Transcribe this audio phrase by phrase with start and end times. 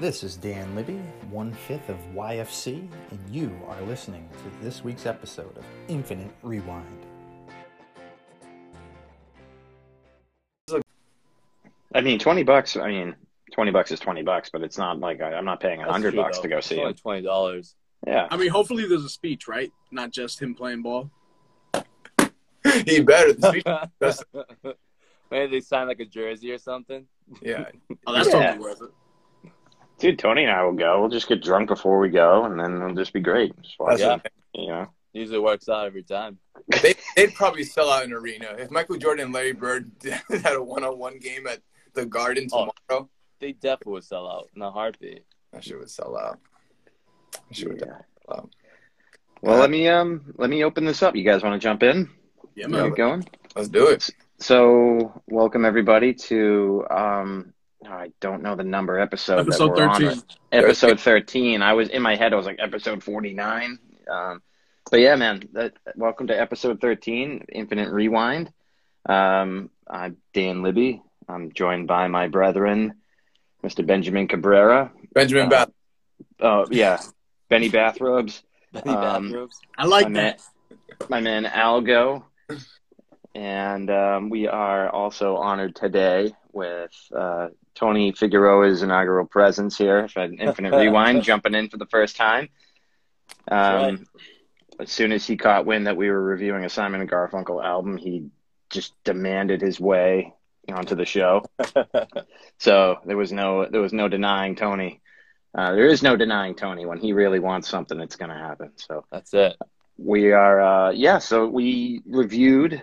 [0.00, 5.06] This is Dan Libby, one fifth of YFC, and you are listening to this week's
[5.06, 6.86] episode of Infinite Rewind.
[11.94, 12.76] I mean, twenty bucks.
[12.76, 13.14] I mean,
[13.52, 16.16] twenty bucks is twenty bucks, but it's not like I, I'm not paying a hundred
[16.16, 16.42] bucks though.
[16.44, 16.96] to go see it.
[17.00, 17.76] twenty dollars.
[18.06, 19.70] Yeah, I mean, hopefully there's a speech, right?
[19.92, 21.10] Not just him playing ball.
[22.86, 23.32] he better.
[23.34, 24.74] The speech-
[25.30, 27.06] Maybe they sign like a jersey or something.
[27.40, 27.66] yeah,
[28.06, 28.32] Oh, that's Yeah.
[28.54, 28.90] totally worth it.
[30.02, 31.00] Dude, Tony and I will go.
[31.00, 33.52] We'll just get drunk before we go, and then it'll just be great.
[33.62, 34.16] Just watch Yeah.
[34.24, 34.88] it, you know.
[35.12, 36.38] Usually works out every time.
[36.82, 39.90] they, they'd probably sell out an arena if Michael Jordan and Larry Bird
[40.30, 41.60] had a one-on-one game at
[41.94, 42.70] the Garden Oh.
[42.88, 43.08] tomorrow.
[43.38, 45.24] They definitely would sell out in a heartbeat.
[45.52, 46.38] That shit would sell out.
[47.32, 47.98] That shit would Yeah.
[48.26, 48.50] sell out.
[49.42, 51.14] Well, let me um let me open this up.
[51.16, 52.08] You guys want to jump in?
[52.54, 52.86] Yeah, Get man.
[52.86, 53.28] it going.
[53.56, 54.08] Let's do it.
[54.38, 57.52] So, welcome everybody to um
[57.88, 60.00] I don't know the number episode Episode that we're on.
[60.00, 60.22] 13.
[60.52, 61.62] Episode 13.
[61.62, 63.78] I was in my head I was like episode 49.
[64.10, 64.42] Um
[64.90, 68.52] but yeah, man, that, welcome to episode 13, Infinite Rewind.
[69.06, 71.02] Um I'm Dan Libby.
[71.28, 72.94] I'm joined by my brethren,
[73.64, 73.86] Mr.
[73.86, 74.92] Benjamin Cabrera.
[75.14, 75.70] Benjamin Uh, Bath.
[76.40, 77.00] Oh, yeah.
[77.48, 78.42] Benny Bathrobes.
[78.72, 79.58] Benny Um, bathrobes.
[79.78, 80.40] I like my that.
[80.70, 82.24] Man, my man Algo.
[83.34, 90.30] And um, we are also honored today with uh, Tony Figueroa's inaugural presence here at
[90.32, 92.48] Infinite Rewind, jumping in for the first time.
[93.48, 93.98] Um, right.
[94.80, 97.96] As soon as he caught wind that we were reviewing a Simon and Garfunkel album,
[97.96, 98.26] he
[98.70, 100.34] just demanded his way
[100.72, 101.44] onto the show.
[102.58, 105.00] So there was no there was no denying Tony.
[105.52, 108.70] Uh, there is no denying Tony when he really wants something, it's going to happen.
[108.76, 109.56] So That's it.
[109.98, 112.80] we are uh yeah so we reviewed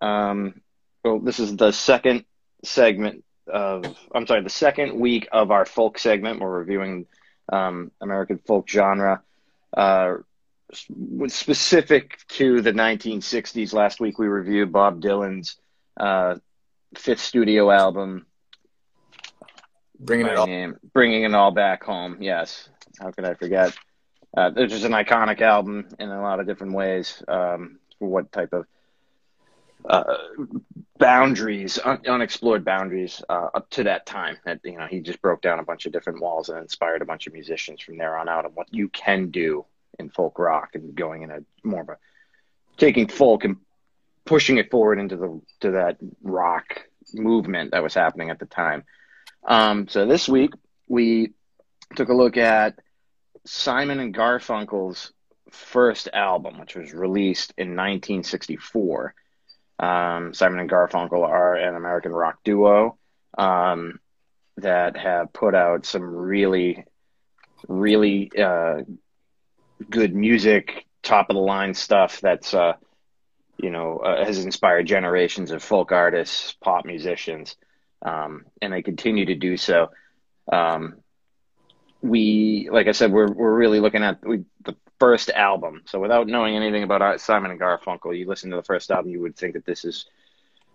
[0.00, 0.60] um
[1.04, 2.24] well this is the second
[2.64, 7.06] segment of i'm sorry the second week of our folk segment we're reviewing
[7.52, 9.22] um american folk genre
[9.76, 10.14] uh
[10.88, 15.56] with specific to the 1960s last week we reviewed bob dylan's
[15.98, 16.34] uh
[16.96, 18.26] fifth studio album
[20.04, 20.46] Bringing it all.
[20.46, 22.16] name, bringing it all back home.
[22.20, 22.68] Yes,
[23.00, 23.76] how could I forget?
[24.36, 27.22] Uh, this is an iconic album in a lot of different ways.
[27.28, 28.66] Um, for what type of
[29.88, 30.16] uh,
[30.98, 34.38] boundaries, un- unexplored boundaries, uh, up to that time.
[34.44, 37.06] That you know, he just broke down a bunch of different walls and inspired a
[37.06, 39.64] bunch of musicians from there on out of what you can do
[39.98, 41.96] in folk rock and going in a more of a
[42.76, 43.56] taking folk and
[44.24, 48.84] pushing it forward into the to that rock movement that was happening at the time.
[49.44, 50.52] Um, so this week
[50.88, 51.32] we
[51.96, 52.78] took a look at
[53.44, 55.12] Simon and Garfunkel's
[55.50, 59.14] first album, which was released in 1964.
[59.82, 62.96] Um, Simon and Garfunkel are an American rock duo
[63.36, 63.98] um,
[64.58, 66.84] that have put out some really,
[67.68, 68.82] really uh,
[69.90, 72.74] good music, top of the line stuff that's, uh,
[73.56, 77.56] you know, uh, has inspired generations of folk artists, pop musicians
[78.02, 79.90] um, and they continue to do so.
[80.50, 80.96] Um,
[82.02, 85.82] we, like I said, we're we're really looking at we, the first album.
[85.86, 89.20] So without knowing anything about Simon and Garfunkel, you listen to the first album, you
[89.20, 90.06] would think that this is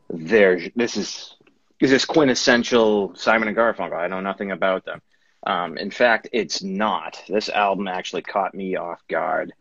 [0.10, 1.38] their this is
[1.80, 3.98] is this quintessential Simon and Garfunkel.
[3.98, 5.02] I know nothing about them.
[5.46, 7.24] Um, in fact, it's not.
[7.30, 9.54] This album actually caught me off guard,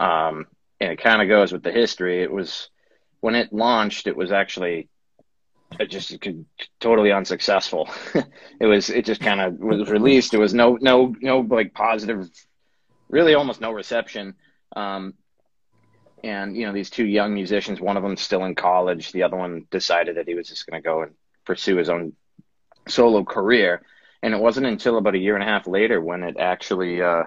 [0.00, 0.46] um,
[0.80, 2.22] and it kind of goes with the history.
[2.22, 2.70] It was
[3.20, 4.06] when it launched.
[4.06, 4.88] It was actually
[5.78, 6.16] it just
[6.80, 7.90] totally unsuccessful.
[8.58, 10.30] it was it just kind of was released.
[10.30, 12.30] There was no no no like positive,
[13.08, 14.34] really almost no reception.
[14.74, 15.14] Um,
[16.22, 19.36] and you know these two young musicians, one of them still in college, the other
[19.36, 21.12] one decided that he was just going to go and
[21.44, 22.14] pursue his own
[22.88, 23.82] solo career.
[24.22, 27.24] And it wasn't until about a year and a half later when it actually uh,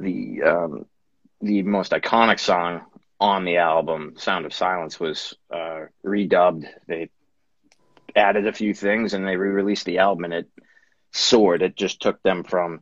[0.00, 0.86] the um,
[1.42, 2.82] the most iconic song
[3.20, 6.66] on the album, "Sound of Silence," was uh, redubbed.
[6.86, 7.10] They
[8.16, 10.48] added a few things and they re-released the album and it
[11.12, 11.62] soared.
[11.62, 12.80] It just took them from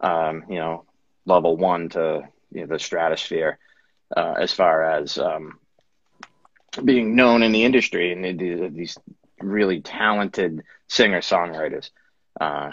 [0.00, 0.84] um, you know
[1.26, 3.58] level one to you know, the stratosphere
[4.16, 5.58] uh, as far as um,
[6.84, 8.98] being known in the industry and these
[9.40, 11.90] really talented singer songwriters.
[12.40, 12.70] Uh,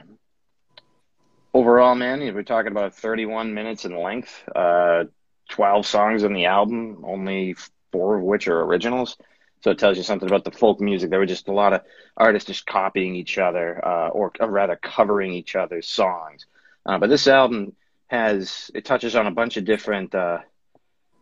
[1.54, 5.06] overall, man, we're talking about 31 minutes in length, uh,
[5.50, 7.56] 12 songs on the album, only
[7.92, 9.18] four of which are originals.
[9.64, 11.10] So it tells you something about the folk music.
[11.10, 11.82] There were just a lot of
[12.18, 16.48] artists just copying each other, uh, or, or rather covering each other's songs.
[16.84, 17.74] Uh, but this album
[18.12, 20.14] has it touches on a bunch of different.
[20.14, 20.40] Uh,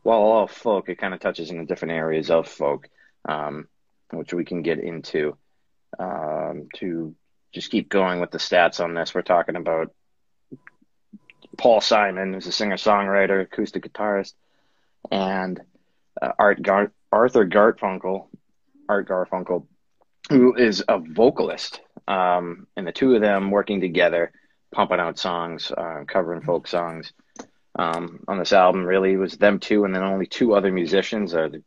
[0.04, 2.90] well, all folk, it kind of touches in the different areas of folk,
[3.28, 3.68] um,
[4.10, 5.38] which we can get into.
[6.00, 7.16] Um, to
[7.52, 9.94] just keep going with the stats on this, we're talking about
[11.58, 14.34] Paul Simon, who's a singer songwriter, acoustic guitarist,
[15.12, 15.62] and
[16.20, 18.28] uh, Art Gar- Arthur Garfunkel,
[18.88, 19.66] Art Garfunkel,
[20.30, 21.82] who is a vocalist.
[22.08, 24.32] Um, and the two of them working together,
[24.72, 27.14] pumping out songs, uh, covering folk songs.
[27.78, 31.34] Um, on this album, really, it was them two, and then only two other musicians,
[31.34, 31.64] uh, the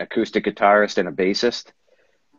[0.00, 1.72] acoustic guitarist and a bassist.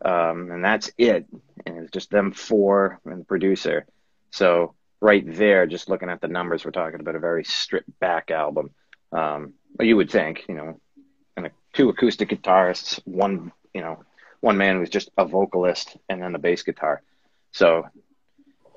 [0.04, 1.26] Um, and that's it.
[1.66, 3.86] And it's just them four and the producer.
[4.32, 8.32] So right there, just looking at the numbers, we're talking about a very stripped back
[8.32, 8.72] album.
[9.12, 10.80] Um, you would think, you know,
[11.38, 14.04] and two acoustic guitarists, one, you know,
[14.42, 17.02] one man who's just a vocalist, and then the bass guitar.
[17.52, 17.88] So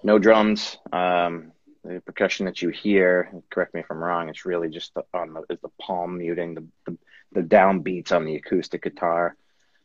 [0.02, 0.78] no drums.
[0.92, 1.52] Um,
[1.84, 5.32] the percussion that you hear, correct me if I'm wrong, it's really just the, on
[5.32, 6.98] the, is the palm muting, the, the,
[7.32, 9.36] the downbeats on the acoustic guitar.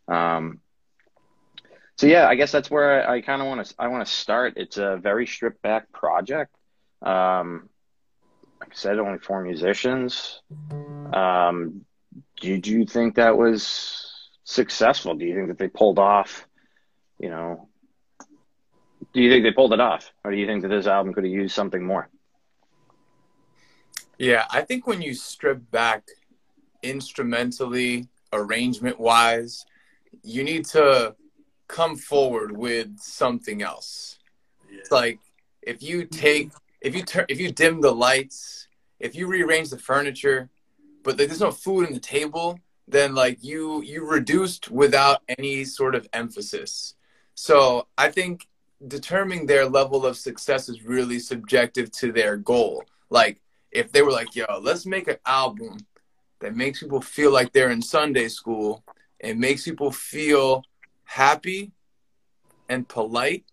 [0.07, 0.59] Um,
[1.97, 4.11] so yeah, I guess that's where I, I kind of want to I want to
[4.11, 4.53] start.
[4.57, 6.53] It's a very stripped back project.
[7.01, 7.69] Um,
[8.59, 10.41] like I said, only four musicians.
[11.13, 11.85] Um,
[12.41, 15.15] did you think that was successful?
[15.15, 16.47] Do you think that they pulled off?
[17.19, 17.69] You know,
[19.13, 21.23] do you think they pulled it off, or do you think that this album could
[21.23, 22.09] have used something more?
[24.17, 26.07] Yeah, I think when you strip back
[26.81, 29.65] instrumentally, arrangement wise,
[30.23, 31.15] you need to
[31.67, 34.19] come forward with something else.
[34.69, 34.79] Yeah.
[34.79, 35.19] It's like
[35.61, 36.51] if you take
[36.81, 38.67] if you turn if you dim the lights,
[38.99, 40.49] if you rearrange the furniture,
[41.03, 45.95] but there's no food on the table, then like you you reduced without any sort
[45.95, 46.95] of emphasis.
[47.35, 48.47] So I think
[48.87, 52.83] determining their level of success is really subjective to their goal.
[53.09, 53.41] Like
[53.71, 55.77] if they were like, yo, let's make an album
[56.39, 58.83] that makes people feel like they're in Sunday school
[59.21, 60.63] and makes people feel
[61.05, 61.71] happy
[62.69, 63.45] and polite,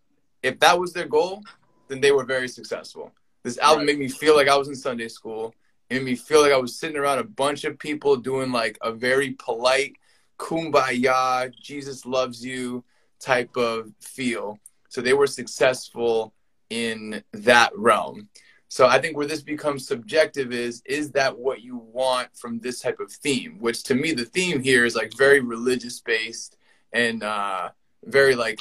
[0.43, 1.43] if that was their goal,
[1.88, 3.12] then they were very successful.
[3.43, 3.87] This album right.
[3.87, 5.55] made me feel like I was in Sunday school.
[5.88, 8.79] It made me feel like I was sitting around a bunch of people doing like
[8.83, 9.94] a very polite,
[10.38, 12.85] kumbaya, Jesus loves you
[13.19, 14.59] type of feel.
[14.90, 16.34] So they were successful
[16.69, 18.28] in that realm.
[18.69, 22.81] So I think where this becomes subjective is is that what you want from this
[22.81, 23.56] type of theme?
[23.58, 26.56] Which to me the theme here is like very religious based
[26.92, 27.70] and uh,
[28.04, 28.60] very like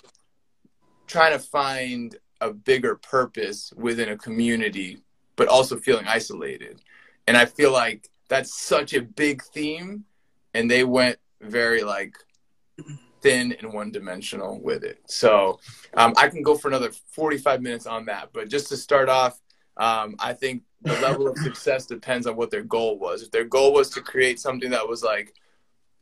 [1.07, 4.99] trying to find a bigger purpose within a community,
[5.35, 6.81] but also feeling isolated.
[7.27, 10.05] And I feel like that's such a big theme,
[10.53, 12.15] and they went very like
[13.21, 15.01] thin and one dimensional with it.
[15.05, 15.59] So
[15.95, 18.29] um, I can go for another 45 minutes on that.
[18.33, 19.39] But just to start off,
[19.77, 23.21] um, I think the level of success depends on what their goal was.
[23.21, 25.33] If their goal was to create something that was like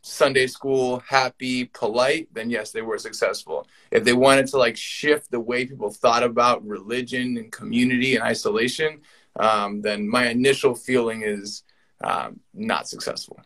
[0.02, 3.68] Sunday school, happy, polite, then yes, they were successful.
[3.92, 8.24] If they wanted to like shift the way people thought about religion and community and
[8.24, 9.02] isolation,
[9.40, 11.64] um, then my initial feeling is
[12.04, 13.40] um, not successful.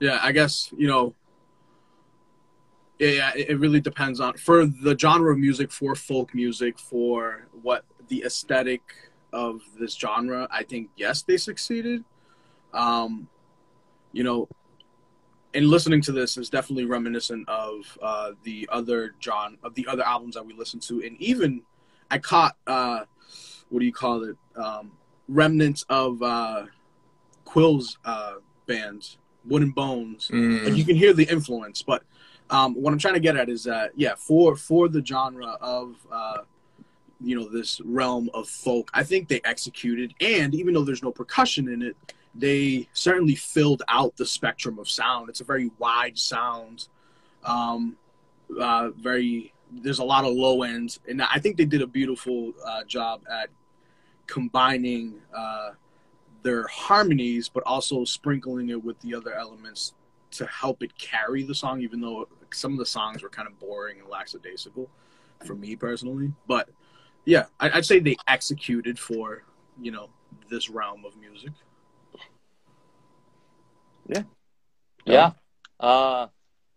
[0.00, 1.14] Yeah, I guess you know.
[2.98, 7.84] Yeah, it really depends on for the genre of music, for folk music, for what
[8.08, 8.80] the aesthetic
[9.32, 10.48] of this genre.
[10.50, 12.04] I think yes, they succeeded.
[12.72, 13.28] Um,
[14.12, 14.48] you know,
[15.52, 20.02] and listening to this is definitely reminiscent of uh, the other John of the other
[20.02, 21.62] albums that we listened to, and even
[22.10, 23.04] I caught uh,
[23.68, 24.92] what do you call it um,
[25.28, 26.66] remnants of uh,
[27.44, 28.34] Quill's uh,
[28.66, 30.66] bands, Wooden Bones, mm.
[30.66, 31.82] and you can hear the influence.
[31.82, 32.02] But
[32.50, 35.96] um, what I'm trying to get at is that yeah, for for the genre of
[36.10, 36.38] uh,
[37.20, 41.12] you know this realm of folk, I think they executed, and even though there's no
[41.12, 41.96] percussion in it
[42.38, 45.28] they certainly filled out the spectrum of sound.
[45.28, 46.88] It's a very wide sound.
[47.44, 47.96] Um,
[48.60, 52.52] uh, very there's a lot of low ends, and I think they did a beautiful
[52.64, 53.50] uh, job at
[54.26, 55.70] combining uh,
[56.42, 59.94] their harmonies, but also sprinkling it with the other elements
[60.32, 61.80] to help it carry the song.
[61.80, 64.88] Even though some of the songs were kind of boring and lackadaisical
[65.44, 66.68] for me personally, but
[67.24, 69.42] yeah, I'd say they executed for
[69.80, 70.10] you know
[70.48, 71.52] this realm of music.
[74.08, 74.22] Yeah.
[75.04, 75.32] Yeah.
[75.80, 76.28] Uh,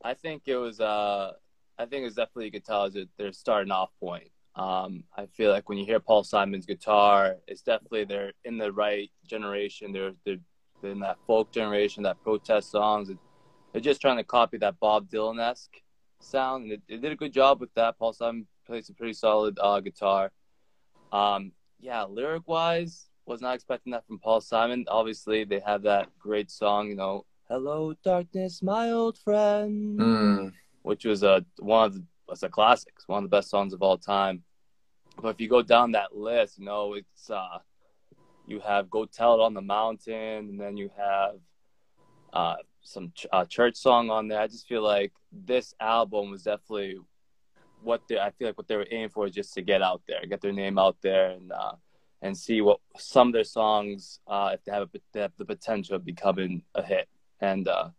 [0.03, 0.79] I think it was.
[0.79, 1.33] Uh,
[1.77, 2.87] I think it's definitely a guitar.
[2.87, 4.29] as Their starting off point.
[4.55, 8.71] Um, I feel like when you hear Paul Simon's guitar, it's definitely they're in the
[8.71, 9.93] right generation.
[9.93, 10.39] They're they're,
[10.81, 13.09] they're in that folk generation, that protest songs.
[13.71, 15.77] They're just trying to copy that Bob Dylan esque
[16.19, 16.63] sound.
[16.63, 17.97] And they, they, did a good job with that.
[17.97, 20.31] Paul Simon plays a pretty solid uh, guitar.
[21.11, 24.85] Um, yeah, lyric wise, was not expecting that from Paul Simon.
[24.87, 30.53] Obviously, they have that great song, you know, "Hello, Darkness, My Old Friend," mm.
[30.81, 33.81] which was a one of the was a classic, one of the best songs of
[33.81, 34.43] all time.
[35.21, 37.59] But if you go down that list, you know, it's uh,
[38.47, 41.35] you have "Go Tell It on the Mountain," and then you have
[42.33, 44.39] uh, some ch- uh, church song on there.
[44.39, 46.97] I just feel like this album was definitely
[47.81, 48.19] what they.
[48.19, 50.41] I feel like what they were aiming for is just to get out there, get
[50.41, 51.73] their name out there, and uh,
[52.21, 55.45] and see what some of their songs, uh, if they have, a, they have the
[55.45, 57.07] potential of becoming a hit.
[57.39, 57.89] And uh,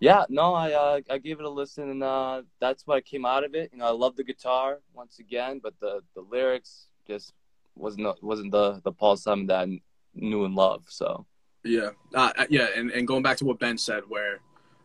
[0.00, 3.44] yeah, no, I uh, I gave it a listen, and uh, that's what came out
[3.44, 3.70] of it.
[3.72, 7.32] You know, I love the guitar once again, but the the lyrics just
[7.74, 9.80] wasn't wasn't the the Paul Simon that I
[10.14, 10.86] knew and loved.
[10.90, 11.26] So
[11.64, 14.40] Yeah, uh, yeah, and, and going back to what Ben said, where,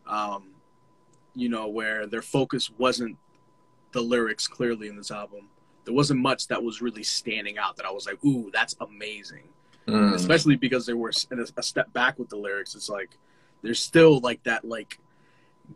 [0.06, 0.44] um,
[1.34, 3.18] you know, where their focus wasn't
[3.92, 5.48] the lyrics clearly in this album.
[5.84, 9.44] There wasn't much that was really standing out that I was like, "Ooh, that's amazing."
[9.86, 10.14] Mm.
[10.14, 12.74] Especially because they were a, a step back with the lyrics.
[12.74, 13.10] It's like
[13.62, 14.98] there's still like that like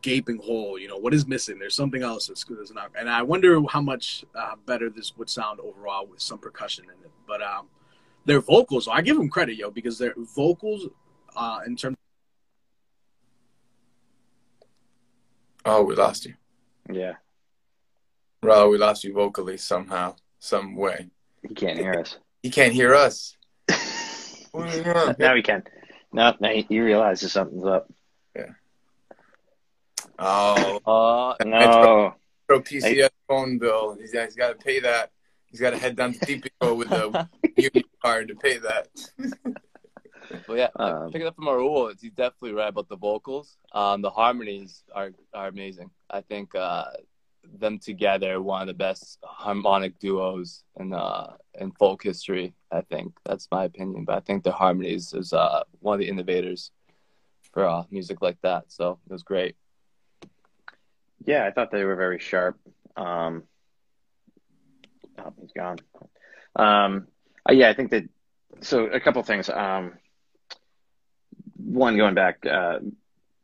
[0.03, 0.79] gaping hole.
[0.79, 1.59] You know, what is missing?
[1.59, 2.93] There's something else that's that's not.
[2.99, 7.05] And I wonder how much uh, better this would sound overall with some percussion in
[7.05, 7.11] it.
[7.27, 7.67] But um,
[8.25, 10.89] their vocals, I give them credit, yo, because their vocals,
[11.37, 11.97] uh, in terms.
[15.65, 16.35] Oh, we lost you.
[16.93, 17.15] Yeah,
[18.45, 21.09] Raul, we lost you vocally somehow, some way.
[21.47, 22.19] he can't hear us.
[22.43, 23.37] He can't hear us.
[24.55, 25.63] now he can.
[26.13, 27.91] No, now he, he realizes something's up.
[28.37, 28.51] Yeah.
[30.19, 32.15] Oh, uh, No,
[32.47, 33.97] pro PCS phone bill.
[33.99, 35.11] He's, he's got to pay that.
[35.55, 38.89] He's got to head down to Depot with the union card to pay that.
[40.49, 43.57] but yeah, like, Um, picking up from Raul, he's definitely right about the vocals.
[43.71, 45.91] Um, the harmonies are are amazing.
[46.11, 46.87] I think uh,
[47.61, 52.53] them together one of the best harmonic duos in uh in folk history.
[52.73, 56.09] I think that's my opinion, but I think the harmonies is uh one of the
[56.09, 56.73] innovators
[57.53, 58.73] for uh, music like that.
[58.73, 59.55] So it was great.
[61.25, 62.59] yeah, I thought they were very sharp.
[62.97, 63.45] Um,
[65.19, 65.79] oh, he's gone.
[66.57, 67.09] Um,
[67.49, 68.05] uh, yeah, I think that.
[68.61, 69.51] So a couple things.
[69.51, 69.95] Um,
[71.57, 72.79] one going back, uh,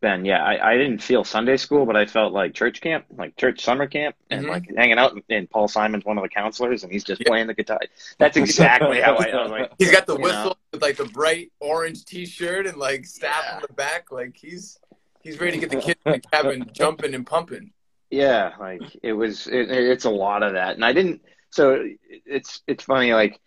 [0.01, 0.25] Ben.
[0.25, 3.61] Yeah, I, I didn't feel Sunday school, but I felt like church camp, like church
[3.63, 4.49] summer camp, and Mhm.
[4.49, 5.15] like hanging out.
[5.29, 7.29] And Paul Simon's one of the counselors, and he's just Yeah.
[7.29, 7.81] playing the guitar.
[8.19, 9.73] That's exactly how I, I was like.
[9.79, 10.55] He's got the whistle know?
[10.73, 14.11] with like the bright orange T-shirt and like staff on the back.
[14.11, 14.79] Like he's
[15.23, 17.73] he's ready to get the kids in the cabin jumping and pumping.
[18.11, 19.47] Yeah, like it was.
[19.47, 21.23] It, it's a lot of that, and I didn't.
[21.51, 21.85] So
[22.27, 23.13] it's it's funny.
[23.13, 23.41] Like,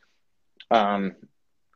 [0.72, 1.16] um,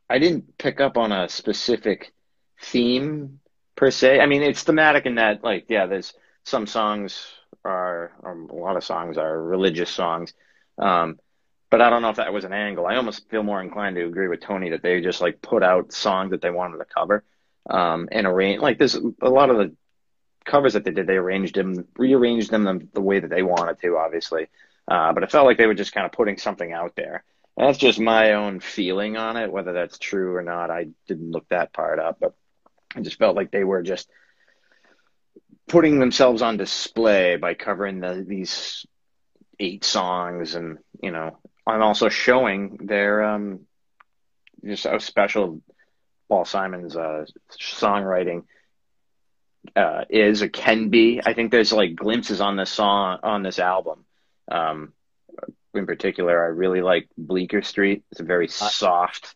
[0.09, 2.13] I didn't pick up on a specific
[2.61, 3.39] theme
[3.75, 4.19] per se.
[4.19, 7.27] I mean, it's thematic in that, like, yeah, there's some songs
[7.63, 10.33] are, a lot of songs are religious songs,
[10.77, 11.19] um,
[11.69, 12.87] but I don't know if that was an angle.
[12.87, 15.91] I almost feel more inclined to agree with Tony that they just like put out
[15.91, 17.23] songs that they wanted to cover,
[17.69, 18.61] um, and arrange.
[18.61, 19.75] Like, there's a lot of the
[20.45, 23.79] covers that they did, they arranged them, rearranged them the, the way that they wanted
[23.81, 24.47] to, obviously.
[24.87, 27.23] Uh, but it felt like they were just kind of putting something out there.
[27.57, 29.51] And that's just my own feeling on it.
[29.51, 32.35] Whether that's true or not, I didn't look that part up, but
[32.95, 34.09] I just felt like they were just
[35.67, 38.85] putting themselves on display by covering the, these
[39.59, 43.61] eight songs and, you know, and also showing their, um,
[44.63, 45.61] just how special
[46.29, 47.25] Paul Simon's, uh,
[47.59, 48.43] songwriting
[49.75, 51.21] uh, is or can be.
[51.25, 54.05] I think there's like glimpses on this song on this album.
[54.49, 54.93] Um,
[55.73, 58.03] in particular, I really like Bleecker Street.
[58.11, 59.35] It's a very soft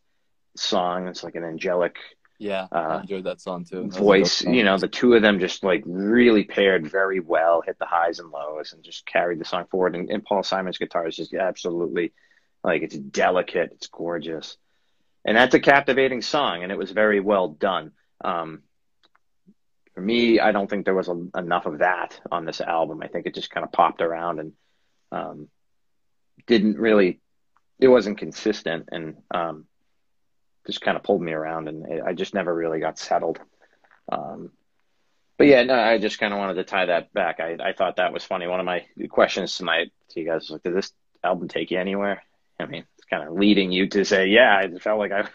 [0.55, 1.07] song.
[1.07, 1.97] It's like an angelic
[2.39, 3.83] Yeah, Uh, I enjoyed that song too.
[3.83, 4.39] That voice.
[4.39, 4.53] song.
[4.55, 8.19] You know, the two of them just like really paired very well, hit the highs
[8.19, 9.95] and lows, and just carried the song forward.
[9.95, 12.13] And, and Paul Simon's guitar is just absolutely
[12.63, 14.57] like it's delicate, it's gorgeous,
[15.25, 17.91] and that's a captivating song, and it was very well done.
[18.23, 18.63] Um,
[19.93, 23.01] for me, I don't think there was a, enough of that on this album.
[23.03, 24.53] I think it just kind of popped around and
[25.11, 25.47] um,
[26.47, 27.19] didn't really.
[27.79, 29.65] It wasn't consistent, and um,
[30.67, 33.39] just kind of pulled me around, and it, I just never really got settled.
[34.11, 34.51] Um,
[35.37, 37.39] but yeah, no, I just kind of wanted to tie that back.
[37.39, 38.45] I, I thought that was funny.
[38.45, 41.79] One of my questions tonight to you guys was like, did this album take you
[41.79, 42.21] anywhere?
[42.59, 45.27] I mean, it's kind of leading you to say, yeah, I felt like I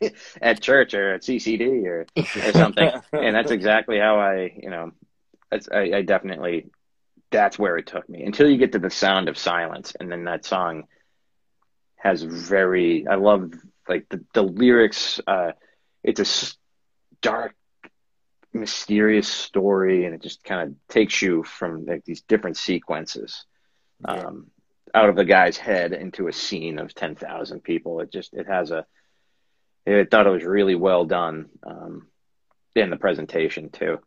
[0.00, 2.88] was at church or at CCD or, or something.
[3.12, 4.92] and that's exactly how I, you know,
[5.50, 6.70] I, I definitely,
[7.30, 9.94] that's where it took me until you get to the sound of silence.
[9.98, 10.84] And then that song
[11.96, 13.52] has very, I love
[13.88, 15.20] like the, the lyrics.
[15.26, 15.52] Uh,
[16.02, 16.56] it's a
[17.20, 17.54] dark,
[18.52, 23.44] mysterious story, and it just kind of takes you from like these different sequences
[24.04, 24.46] um,
[24.94, 28.00] out of the guy's head into a scene of ten thousand people.
[28.00, 28.86] It just it has a.
[29.86, 32.08] I thought it was really well done um,
[32.74, 33.98] in the presentation too.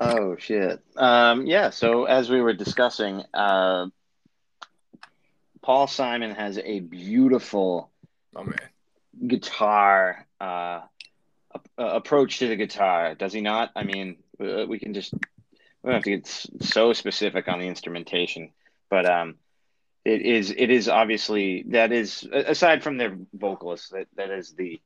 [0.00, 0.80] Oh shit!
[0.96, 1.70] Um, yeah.
[1.70, 3.86] So as we were discussing, uh,
[5.62, 7.90] Paul Simon has a beautiful
[8.36, 8.58] Oh man.
[9.26, 10.80] guitar uh,
[11.78, 13.70] approach to the guitar, does he not?
[13.76, 15.20] I mean, uh, we can just we
[15.84, 18.50] don't have to get so specific on the instrumentation,
[18.90, 19.36] but um,
[20.04, 24.80] it is it is obviously that is aside from their vocalists that that is the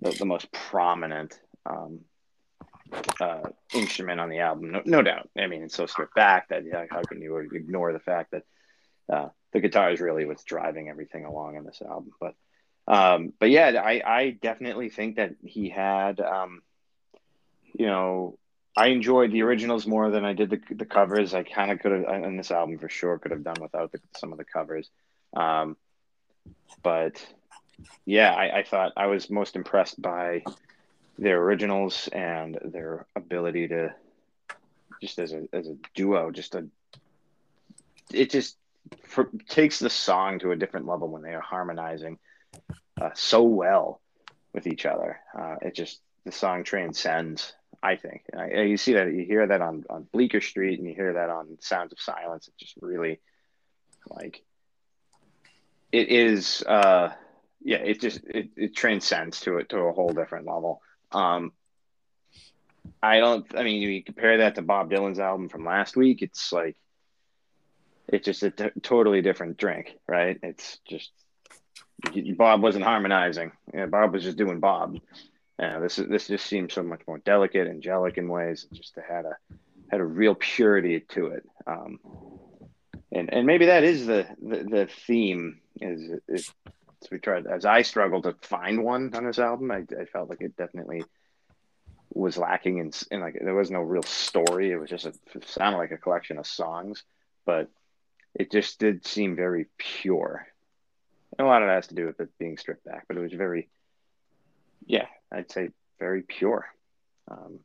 [0.00, 2.00] the, the most prominent um,
[3.20, 3.40] uh,
[3.74, 5.28] instrument on the album, no, no, doubt.
[5.36, 8.42] I mean, it's so stripped back that yeah, how can you ignore the fact that
[9.12, 12.12] uh, the guitar is really what's driving everything along in this album?
[12.20, 12.34] But
[12.88, 16.62] um, but yeah, I I definitely think that he had um,
[17.74, 18.38] you know
[18.76, 21.34] I enjoyed the originals more than I did the the covers.
[21.34, 24.00] I kind of could have in this album for sure could have done without the,
[24.16, 24.90] some of the covers.
[25.34, 25.76] Um,
[26.82, 27.24] but
[28.04, 30.42] yeah, I, I thought I was most impressed by
[31.18, 33.94] their originals and their ability to
[35.00, 36.66] just as a as a duo, just a
[38.12, 38.56] it just
[39.04, 42.18] for, takes the song to a different level when they are harmonizing
[43.00, 44.00] uh, so well
[44.52, 45.20] with each other.
[45.36, 47.52] Uh, it just the song transcends.
[47.82, 50.94] I think I, you see that you hear that on on Bleecker Street and you
[50.94, 52.48] hear that on Sounds of Silence.
[52.48, 53.20] It just really
[54.08, 54.42] like
[55.92, 56.62] it is.
[56.62, 57.12] Uh,
[57.62, 60.80] yeah, it just it, it transcends to it to a whole different level.
[61.16, 61.52] Um,
[63.02, 63.46] I don't.
[63.56, 66.22] I mean, you compare that to Bob Dylan's album from last week.
[66.22, 66.76] It's like
[68.08, 70.38] it's just a t- totally different drink, right?
[70.42, 71.10] It's just
[72.36, 73.52] Bob wasn't harmonizing.
[73.88, 74.98] Bob was just doing Bob.
[75.58, 78.66] This is this just seems so much more delicate, angelic in ways.
[78.70, 79.36] It just had a
[79.90, 81.44] had a real purity to it.
[81.66, 81.98] Um,
[83.12, 86.52] and and maybe that is the the, the theme is is
[87.02, 89.70] as we tried as I struggled to find one on this album.
[89.70, 91.04] I, I felt like it definitely
[92.12, 94.70] was lacking in, in like there was no real story.
[94.70, 97.04] It was just a it sounded like a collection of songs,
[97.44, 97.68] but
[98.34, 100.46] it just did seem very pure.
[101.38, 103.20] And a lot of that has to do with it being stripped back, but it
[103.20, 103.68] was very,
[104.86, 106.66] yeah, I'd say very pure.
[107.28, 107.60] Um,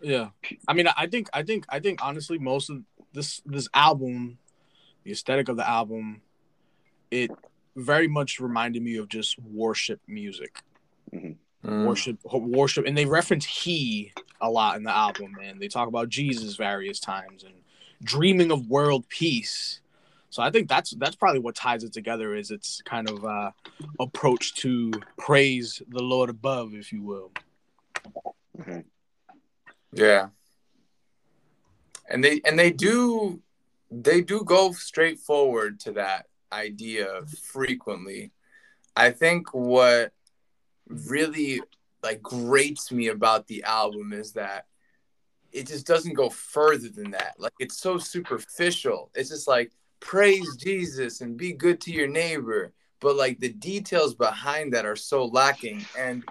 [0.00, 0.28] yeah,
[0.66, 4.38] I mean, I think, I think, I think honestly, most of this this album,
[5.04, 6.22] the aesthetic of the album,
[7.10, 7.30] it
[7.78, 10.60] very much reminded me of just worship music.
[11.14, 11.32] Mm-hmm.
[11.68, 11.86] Mm.
[11.86, 16.08] Worship, worship, and they reference he a lot in the album, and they talk about
[16.08, 17.54] Jesus various times and
[18.02, 19.80] dreaming of world peace.
[20.30, 23.50] So I think that's that's probably what ties it together is its kind of uh,
[23.98, 27.32] approach to praise the Lord above, if you will.
[28.56, 28.80] Mm-hmm.
[29.92, 30.28] Yeah,
[32.08, 33.42] and they and they do
[33.90, 38.32] they do go straight forward to that idea frequently.
[38.96, 40.12] I think what
[40.86, 41.60] really
[42.02, 44.66] like grates me about the album is that
[45.52, 47.34] it just doesn't go further than that.
[47.38, 49.10] Like it's so superficial.
[49.14, 54.14] It's just like praise Jesus and be good to your neighbor, but like the details
[54.14, 55.84] behind that are so lacking.
[55.98, 56.24] And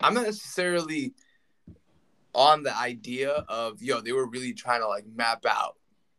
[0.00, 1.14] I'm not necessarily
[2.34, 5.76] on the idea of yo, they were really trying to like map out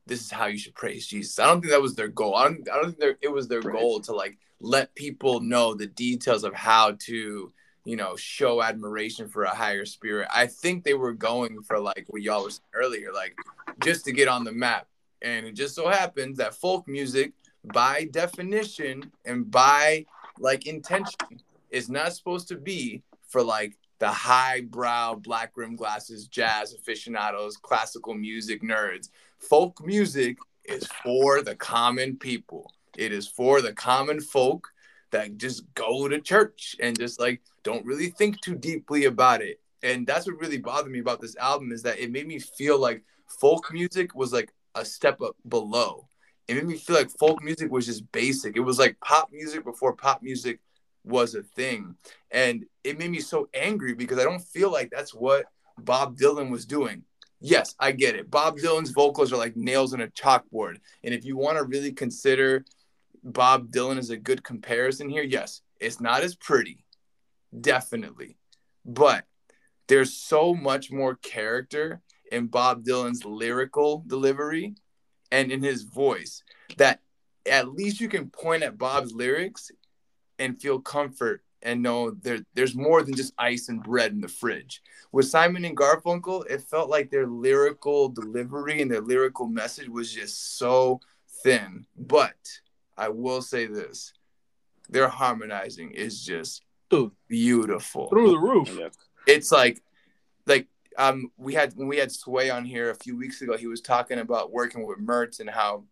[0.08, 1.40] this is how you should praise Jesus.
[1.40, 2.36] I don't think that was their goal.
[2.36, 3.74] I don't, I don't think it was their right.
[3.74, 7.52] goal to like let people know the details of how to,
[7.86, 10.28] you know, show admiration for a higher spirit.
[10.34, 13.36] I think they were going for like what y'all was earlier, like
[13.84, 14.88] just to get on the map.
[15.22, 17.34] And it just so happens that folk music,
[17.74, 20.06] by definition and by
[20.40, 21.42] like intention,
[21.72, 28.14] is not supposed to be for like the highbrow black rim glasses jazz aficionados classical
[28.14, 34.68] music nerds folk music is for the common people it is for the common folk
[35.12, 39.60] that just go to church and just like don't really think too deeply about it
[39.84, 42.80] and that's what really bothered me about this album is that it made me feel
[42.80, 46.08] like folk music was like a step up below
[46.48, 49.64] it made me feel like folk music was just basic it was like pop music
[49.64, 50.60] before pop music
[51.06, 51.96] was a thing.
[52.32, 55.46] And it made me so angry because I don't feel like that's what
[55.78, 57.04] Bob Dylan was doing.
[57.40, 58.32] Yes, I get it.
[58.32, 60.78] Bob Dylan's vocals are like nails on a chalkboard.
[61.04, 62.66] And if you want to really consider
[63.24, 66.86] Bob Dylan as a good comparison here, yes, it's not as pretty.
[67.60, 68.38] Definitely.
[68.86, 69.26] But
[69.88, 74.76] there's so much more character in Bob Dylan's lyrical delivery
[75.32, 76.44] and in his voice
[76.78, 77.02] that
[77.46, 79.70] at least you can point at Bob's lyrics
[80.40, 84.28] and feel comfort and know there there's more than just ice and bread in the
[84.28, 84.82] fridge.
[85.12, 90.14] With Simon and Garfunkel, it felt like their lyrical delivery and their lyrical message was
[90.14, 91.02] just so
[91.44, 91.86] thin.
[91.98, 92.38] But
[92.98, 94.14] I will say this:
[94.90, 96.64] their harmonizing is just
[97.28, 98.80] beautiful through the roof.
[99.28, 99.82] It's like
[100.46, 103.68] like um we had when we had Sway on here a few weeks ago, he
[103.68, 105.84] was talking about working with Mertz and how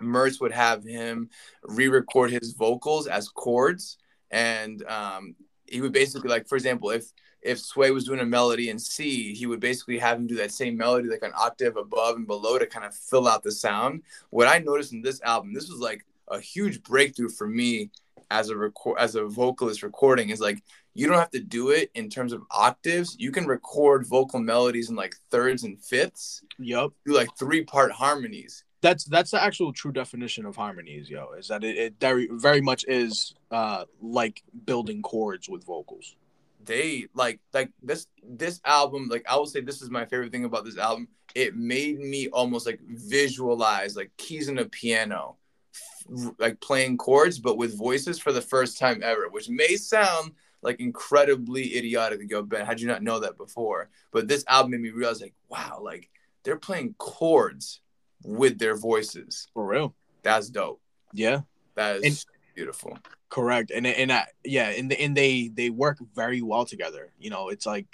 [0.00, 1.28] Mertz would have him
[1.62, 3.98] re-record his vocals as chords,
[4.30, 5.34] and um,
[5.66, 7.06] he would basically like, for example, if
[7.42, 10.52] if Sway was doing a melody in C, he would basically have him do that
[10.52, 14.02] same melody like an octave above and below to kind of fill out the sound.
[14.28, 17.90] What I noticed in this album, this was like a huge breakthrough for me
[18.30, 20.62] as a record as a vocalist recording is like
[20.94, 23.16] you don't have to do it in terms of octaves.
[23.18, 26.42] You can record vocal melodies in like thirds and fifths.
[26.58, 26.90] Yep.
[27.06, 28.64] Do like three part harmonies.
[28.82, 31.32] That's that's the actual true definition of harmonies, yo.
[31.32, 36.16] Is that it, it very very much is uh like building chords with vocals.
[36.64, 40.44] They like like this this album, like I will say this is my favorite thing
[40.44, 41.08] about this album.
[41.34, 45.36] It made me almost like visualize like keys in a piano
[46.38, 50.80] like playing chords but with voices for the first time ever which may sound like
[50.80, 54.80] incredibly idiotic to go ben how'd you not know that before but this album made
[54.80, 56.10] me realize like wow like
[56.42, 57.80] they're playing chords
[58.24, 59.94] with their voices For real.
[60.22, 60.80] that's dope
[61.12, 61.40] Yeah.
[61.74, 63.70] that is And- beautiful Correct.
[63.70, 67.12] And and I, yeah, and and they they work very well together.
[67.20, 67.86] You know, it's like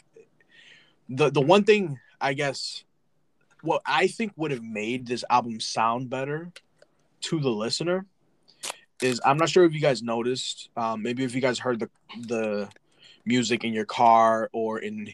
[1.10, 2.84] the the one thing I guess
[3.60, 6.52] what I think would have made this album sound better
[7.28, 8.06] to the listener
[9.02, 11.90] is I'm not sure if you guys noticed, um, maybe if you guys heard the
[12.26, 12.70] the
[13.26, 15.12] music in your car or in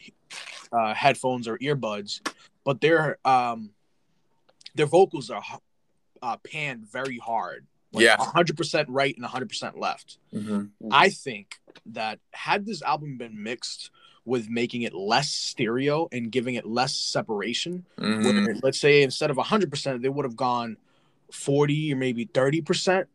[0.71, 2.21] uh, headphones or earbuds,
[2.63, 3.71] but their um
[4.75, 5.43] their vocals are
[6.21, 7.65] uh, panned very hard.
[7.91, 8.17] Like Yeah.
[8.17, 10.17] 100% right and 100% left.
[10.33, 10.65] mm-hmm.
[10.91, 13.91] I think that had this album been mixed
[14.25, 18.45] with making it less stereo and giving it less separation, Mm-hmm.
[18.45, 20.77] where, let's say instead of 100%, they would have gone
[21.31, 23.05] 40 or maybe 30%,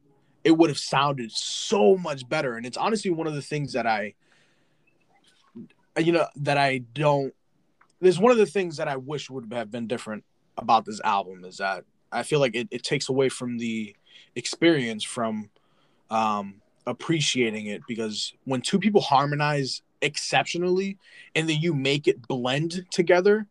[0.45, 2.57] it would have sounded so much better.
[2.57, 4.15] And it's honestly one of the things that I,
[5.97, 7.35] you know, that I don't,
[8.01, 10.25] there's one of the things that I wish would have been different
[10.59, 13.95] about this album is that I feel like it, it takes away from the
[14.35, 15.51] experience from
[16.11, 20.99] um, appreciating it because when two people harmonize exceptionally
[21.35, 23.47] and then you make it blend together,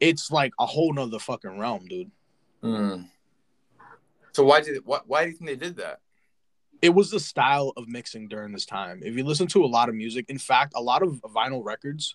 [0.00, 2.10] it's like a whole nother fucking realm, dude.
[2.62, 3.08] Mm.
[4.32, 6.00] So why did why, why do you think they did that?
[6.84, 9.00] It was the style of mixing during this time.
[9.02, 12.14] If you listen to a lot of music, in fact, a lot of vinyl records,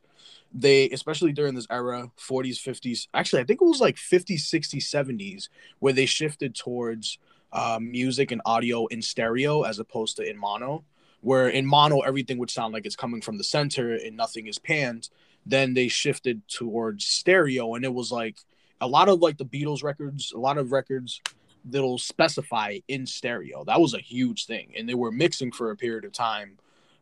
[0.54, 4.84] they especially during this era, 40s, 50s, actually I think it was like 50s, 60s,
[4.84, 7.18] 70s, where they shifted towards
[7.52, 10.84] uh, music and audio in stereo as opposed to in mono.
[11.22, 14.60] Where in mono everything would sound like it's coming from the center and nothing is
[14.60, 15.10] panned.
[15.48, 18.38] Then they shifted towards stereo, and it was like
[18.80, 21.22] a lot of like the Beatles records, a lot of records
[21.66, 23.64] that'll specify in stereo.
[23.64, 24.72] That was a huge thing.
[24.78, 26.58] And they were mixing for a period of time.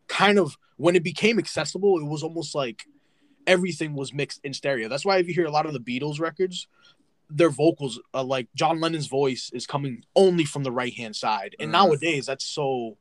[0.08, 2.86] Kind of when it became accessible, it was almost like
[3.46, 4.88] everything was mixed in stereo.
[4.88, 6.66] That's why if you hear a lot of the Beatles records,
[7.30, 11.56] their vocals are like John Lennon's voice is coming only from the right hand side.
[11.60, 11.72] And Mm.
[11.72, 12.96] nowadays that's so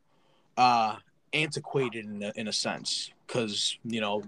[0.57, 0.97] uh
[1.33, 4.23] antiquated in a, in a sense cuz you know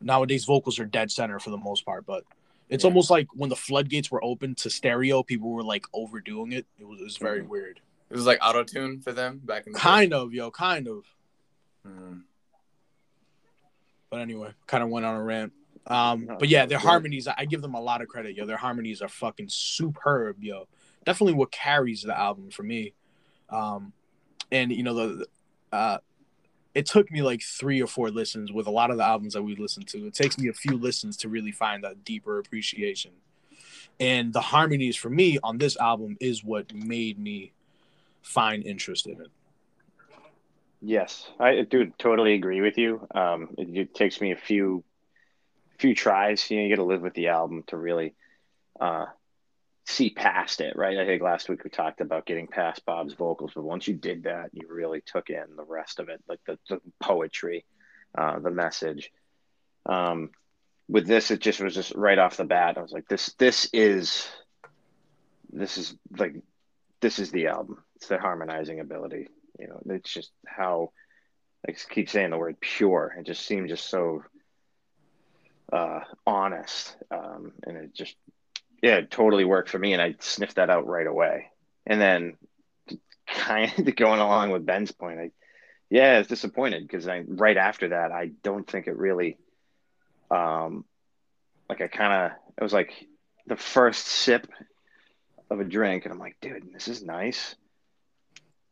[0.00, 2.24] nowadays vocals are dead center for the most part, but
[2.68, 2.88] it's Yeah.
[2.90, 6.66] almost like when the floodgates were open to stereo, people were like overdoing it.
[6.78, 7.48] It was, it was very Mhm.
[7.48, 7.80] weird.
[8.10, 11.04] It was like auto tune for them back in the Kind of, yo, kind of.
[11.84, 11.90] day.
[11.90, 12.22] Mm.
[14.10, 15.52] But anyway, kind of went on a rant.
[15.86, 16.86] Um, No, but yeah, their good.
[16.86, 18.46] harmonies, I I give them a lot of credit, yo.
[18.46, 20.68] Their harmonies are fucking superb, yo.
[21.04, 22.94] Definitely what carries the album for me.
[23.48, 23.92] Um,
[24.52, 25.26] and you know the,
[25.72, 25.98] uh,
[26.74, 29.42] it took me like three or four listens with a lot of the albums that
[29.42, 30.06] we listened to.
[30.06, 33.12] It takes me a few listens to really find that deeper appreciation.
[34.00, 37.52] And the harmonies for me on this album is what made me
[38.22, 39.30] find interest in it.
[40.80, 43.06] Yes, I do totally agree with you.
[43.14, 44.82] Um, it, it takes me a few
[45.78, 46.50] few tries.
[46.50, 48.14] You know, you got to live with the album to really
[48.80, 49.06] uh,
[49.92, 50.98] see past it, right?
[50.98, 54.24] I think last week we talked about getting past Bob's vocals, but once you did
[54.24, 57.64] that, you really took in the rest of it, like the, the poetry,
[58.16, 59.10] uh, the message.
[59.86, 60.30] Um,
[60.88, 62.76] with this, it just was just right off the bat.
[62.78, 64.28] I was like, this this is
[65.52, 66.34] this is like
[67.00, 67.82] this is the album.
[67.96, 69.28] It's the harmonizing ability.
[69.58, 70.92] You know, it's just how
[71.66, 73.14] I keep saying the word pure.
[73.18, 74.24] It just seemed just so
[75.72, 78.16] uh, honest, um, and it just
[78.82, 79.92] yeah, it totally worked for me.
[79.92, 81.46] And I sniffed that out right away.
[81.86, 82.36] And then
[83.26, 85.30] kind of going along with Ben's point, I
[85.88, 89.36] yeah, I was disappointed because I right after that, I don't think it really,
[90.30, 90.86] um,
[91.68, 92.94] like I kind of it was like
[93.46, 94.50] the first sip
[95.50, 97.56] of a drink, and I'm like, dude, this is nice.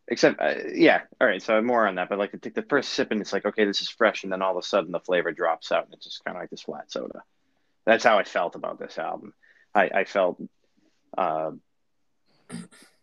[0.08, 1.42] Except, uh, yeah, all right.
[1.42, 3.66] So more on that, but like to take the first sip, and it's like, okay,
[3.66, 6.06] this is fresh, and then all of a sudden the flavor drops out, and it's
[6.06, 7.22] just kind of like this flat soda.
[7.84, 9.34] That's how I felt about this album.
[9.74, 10.40] I, I felt,
[11.16, 11.52] uh,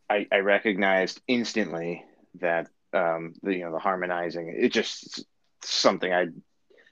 [0.10, 2.04] I, I recognized instantly
[2.40, 4.54] that um, the you know the harmonizing.
[4.58, 5.24] It just
[5.64, 6.28] something I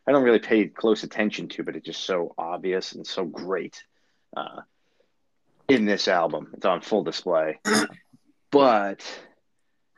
[0.07, 3.83] I don't really pay close attention to, but it's just so obvious and so great
[4.35, 4.61] uh,
[5.67, 6.51] in this album.
[6.53, 7.59] It's on full display.
[8.51, 9.03] but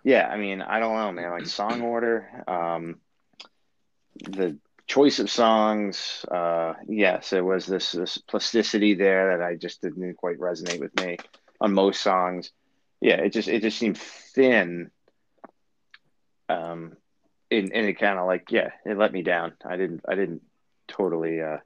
[0.04, 1.32] yeah, I mean, I don't know, man.
[1.32, 3.02] Like song order, um,
[4.24, 9.82] the choice of songs, uh, yes, it was this this plasticity there that I just
[9.82, 11.18] didn't quite resonate with me
[11.60, 12.52] on most songs.
[13.02, 14.92] Yeah, it just it just seemed thin.
[16.50, 16.96] Um,
[17.52, 19.54] and, and it kind of like yeah, it let me down.
[19.66, 20.42] I didn't I didn't
[20.88, 21.58] totally uh,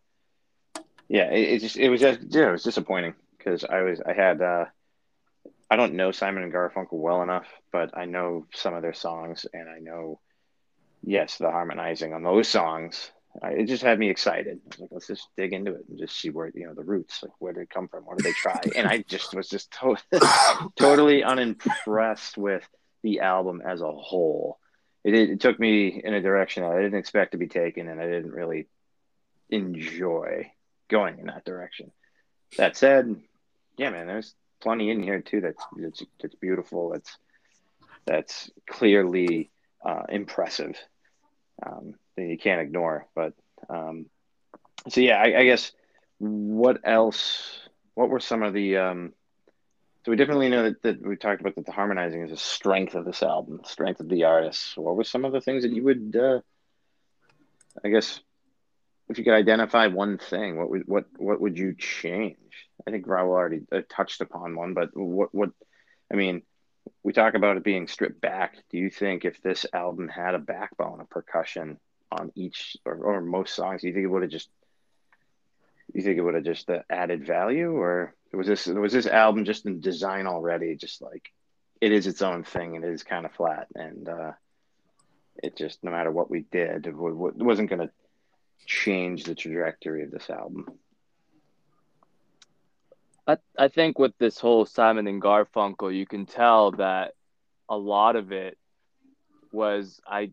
[1.08, 4.14] yeah, it, it just it was just yeah, it was disappointing because I was I
[4.14, 4.66] had uh,
[5.70, 9.46] I don't know Simon and Garfunkel well enough, but I know some of their songs
[9.54, 10.20] and I know
[11.04, 13.12] yes, the harmonizing on those songs.
[13.42, 14.60] I, it just had me excited.
[14.64, 16.84] I was like, let's just dig into it and just see where you know the
[16.84, 18.60] roots, like where did it come from, what did they try?
[18.76, 22.68] and I just was just to- totally unimpressed with
[23.04, 24.60] the album as a whole.
[25.04, 28.06] It, it took me in a direction I didn't expect to be taken, and I
[28.06, 28.68] didn't really
[29.50, 30.52] enjoy
[30.90, 31.92] going in that direction.
[32.58, 33.16] That said,
[33.78, 36.92] yeah, man, there's plenty in here too that's that's, that's beautiful.
[36.92, 37.18] That's
[38.06, 39.52] that's clearly
[39.86, 40.78] uh, impressive
[41.66, 43.08] um, that you can't ignore.
[43.16, 43.34] But
[43.70, 44.08] um,
[44.90, 45.72] so yeah, I, I, guess
[46.20, 47.60] what else?
[47.94, 48.78] What were some of the?
[48.78, 49.14] Um,
[50.04, 52.96] so we definitely know that, that we talked about that the harmonizing is a strength
[52.96, 54.76] of this album, strength of the artist.
[54.78, 56.16] What were some of the things that you would?
[56.20, 56.40] Uh,
[57.84, 58.20] I guess
[59.10, 62.38] if you could identify one thing, what would what what would you change?
[62.88, 65.52] I think Raul already uh, touched upon one, but what what
[66.12, 66.42] I mean,
[67.04, 68.58] we talk about it being stripped back.
[68.70, 71.80] Do you think if this album had a backbone, a percussion
[72.12, 74.50] on each or, or most songs, do you think it would have just
[75.94, 79.46] you think it would have just uh, added value, or was this was this album
[79.46, 81.32] just in design already, just like
[81.82, 84.32] it is its own thing and it is kind of flat, and uh,
[85.44, 87.92] it just no matter what we did, it wasn't going to
[88.66, 90.66] change the trajectory of this album.
[93.28, 97.14] I I think with this whole Simon and Garfunkel, you can tell that
[97.70, 98.58] a lot of it
[99.52, 100.32] was I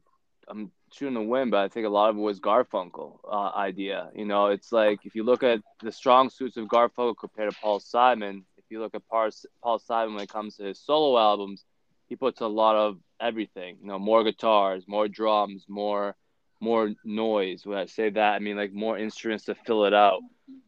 [0.49, 4.11] I'm shooting a win, but I think a lot of it was Garfunkel uh, idea.
[4.15, 7.59] You know, it's like if you look at the strong suits of Garfunkel compared to
[7.61, 9.31] Paul Simon, if you look at Paul,
[9.63, 11.65] Paul Simon when it comes to his solo albums,
[12.09, 13.79] he puts a lot of everything.
[13.81, 16.17] You know, more guitars, more drums, more
[16.61, 17.67] more noise.
[17.67, 20.21] When I say that, I mean like more instruments to fill it out.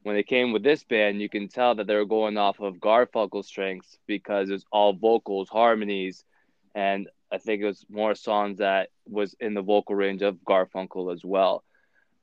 [0.03, 2.77] When they came with this band, you can tell that they were going off of
[2.77, 6.25] Garfunkel's strengths because it's all vocals, harmonies,
[6.75, 11.13] and I think it was more songs that was in the vocal range of Garfunkel
[11.13, 11.65] as well.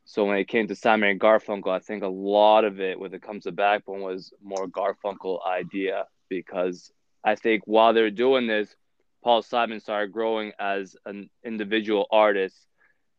[0.05, 3.13] So when it came to Simon and Garfunkel, I think a lot of it, when
[3.13, 6.91] it comes to Backbone, was more Garfunkel idea because
[7.23, 8.75] I think while they're doing this,
[9.23, 12.55] Paul Simon started growing as an individual artist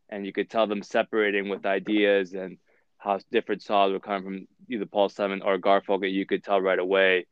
[0.09, 2.57] and you could tell them separating with ideas and
[2.99, 6.13] how different songs were coming from either Paul Simon or Garfunkel.
[6.13, 7.27] You could tell right away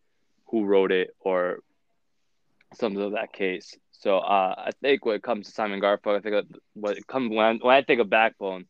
[0.47, 1.61] who wrote it or
[2.75, 3.77] something of that case.
[3.93, 7.31] So uh, I think when it comes to Simon Garfunkel, I think what it comes
[7.35, 8.67] when when I think of Backbone,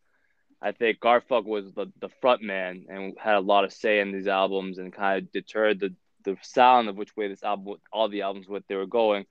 [0.62, 4.12] I think Garfunkel was the the front man and had a lot of say in
[4.12, 8.08] these albums and kind of deterred the the sound of which way this album, all
[8.08, 9.26] the albums, what they were going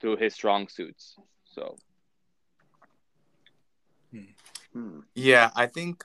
[0.00, 1.16] through his strong suits.
[1.44, 1.76] So
[4.72, 5.00] Hmm.
[5.14, 6.04] Yeah, I think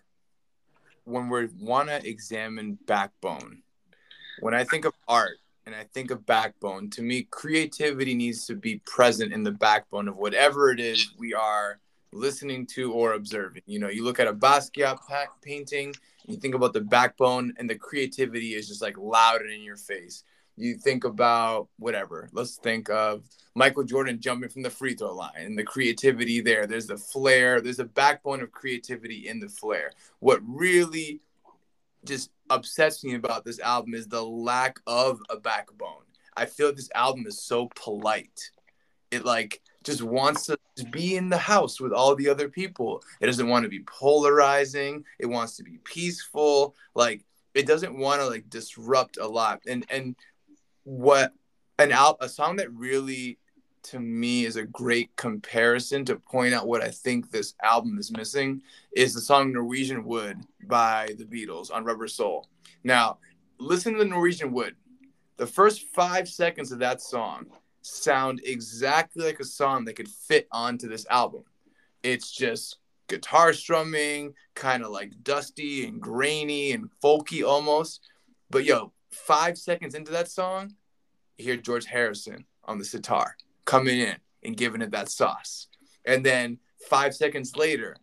[1.06, 3.62] when we want to examine backbone,
[4.40, 8.56] when I think of art and I think of backbone, to me, creativity needs to
[8.56, 11.80] be present in the backbone of whatever it is we are
[12.12, 13.64] listening to or observing.
[13.66, 14.98] You know, you look at a Basquiat
[15.42, 15.96] painting,
[16.28, 19.78] you think about the backbone, and the creativity is just like loud and in your
[19.78, 20.24] face
[20.56, 22.30] you think about whatever.
[22.32, 23.24] Let's think of
[23.56, 26.68] Michael Jordan jumping from the free throw line and the creativity there.
[26.68, 29.92] There's the flair, there's a backbone of creativity in the flair.
[30.20, 31.22] What really
[32.06, 36.04] just upsets me about this album is the lack of a backbone.
[36.36, 38.52] I feel this album is so polite.
[39.12, 40.58] It like just wants to
[40.92, 43.04] be in the house with all the other people.
[43.22, 45.04] It doesn't want to be polarizing.
[45.20, 46.76] It wants to be peaceful.
[46.96, 49.62] Like it doesn't want to like disrupt a lot.
[49.68, 50.16] And and
[50.84, 51.34] what
[51.80, 53.40] an al- a song that really
[53.84, 58.12] to me is a great comparison to point out what I think this album is
[58.12, 58.62] missing
[58.96, 62.48] is the song Norwegian Wood by the Beatles on Rubber Soul.
[62.84, 63.18] Now,
[63.60, 64.76] listen to the Norwegian Wood.
[65.38, 67.48] The first five seconds of that song
[67.82, 71.44] sound exactly like a song that could fit onto this album.
[72.04, 78.02] It's just guitar strumming, kind of like dusty and grainy and folky almost.
[78.50, 80.76] But yo, five seconds into that song,
[81.38, 85.68] you hear George Harrison on the sitar coming in and giving it that sauce.
[86.06, 87.96] And then five seconds later,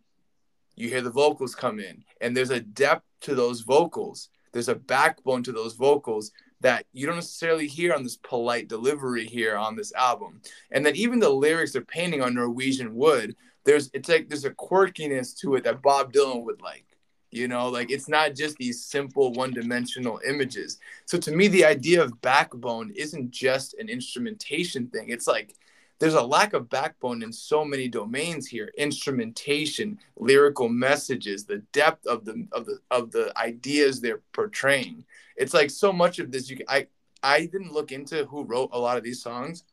[0.77, 4.31] you hear the vocals come in, and there's a depth to those vocals.
[4.53, 9.27] There's a backbone to those vocals that you don't necessarily hear on this polite delivery
[9.27, 10.41] here on this album.
[10.71, 13.37] And then even the lyrics are painting on Norwegian wood.
[13.65, 16.85] There's it's like there's a quirkiness to it that Bob Dylan would like.
[17.31, 20.79] You know, like it's not just these simple one-dimensional images.
[21.05, 25.11] So to me, the idea of backbone isn't just an instrumentation thing.
[25.11, 25.55] It's like
[26.01, 32.07] there's a lack of backbone in so many domains here instrumentation lyrical messages the depth
[32.07, 35.05] of the of the of the ideas they're portraying
[35.37, 36.87] it's like so much of this you i
[37.23, 39.65] i didn't look into who wrote a lot of these songs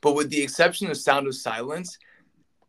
[0.00, 1.98] but with the exception of sound of silence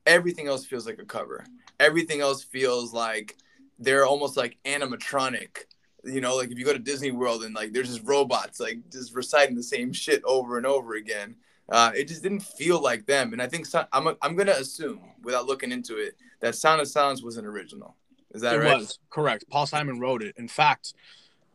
[0.08, 1.44] everything else feels like a cover
[1.80, 3.36] everything else feels like
[3.80, 5.66] they're almost like animatronic
[6.04, 8.78] you know like if you go to disney world and like there's just robots like
[8.92, 11.36] just reciting the same shit over and over again
[11.70, 13.34] uh, it just didn't feel like them.
[13.34, 16.82] And I think so, I'm, I'm going to assume, without looking into it, that Sound
[16.82, 17.96] of Silence was an original.
[18.34, 18.68] Is that right?
[18.68, 18.78] it right?
[18.80, 19.46] was correct.
[19.50, 20.36] Paul Simon wrote it.
[20.38, 20.94] In fact,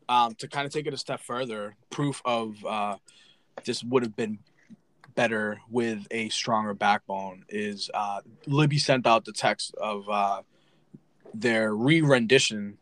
[0.08, 2.96] um, to kind of take it a step further, proof of uh,
[3.64, 4.38] this would have been
[5.14, 10.42] better with a stronger backbone is uh, Libby sent out the text of uh,
[11.34, 12.78] their re-rendition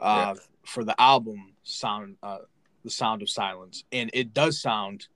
[0.00, 0.42] uh, Yeah.
[0.64, 2.38] for the album "Sound," uh,
[2.84, 5.08] "The Sound of Silence," and it does sound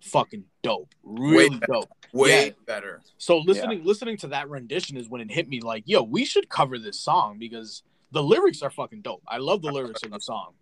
[0.00, 1.72] fucking dope, really better.
[1.72, 1.90] dope.
[2.12, 2.52] Way Yeah.
[2.66, 3.02] better.
[3.18, 6.48] So listening listening to that rendition is when it hit me like, yo, we should
[6.48, 9.22] cover this song because the lyrics are fucking dope.
[9.26, 10.52] I love the lyrics of the song.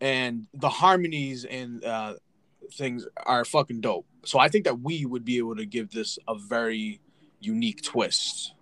[0.00, 2.14] And the harmonies and uh
[2.72, 4.06] things are fucking dope.
[4.24, 7.00] So I think that we would be able to give this a very
[7.40, 8.54] unique twist.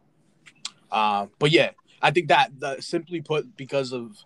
[0.90, 1.70] Uh, but yeah,
[2.02, 4.16] I think that, that simply put because of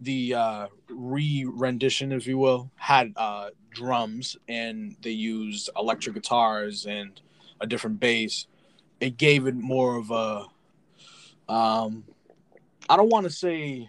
[0.00, 7.20] the uh, re-rendition, if you will, had uh, drums and they used electric guitars and
[7.60, 8.46] a different bass.
[9.00, 12.04] It gave it more of a, um,
[12.88, 13.88] I don't want to say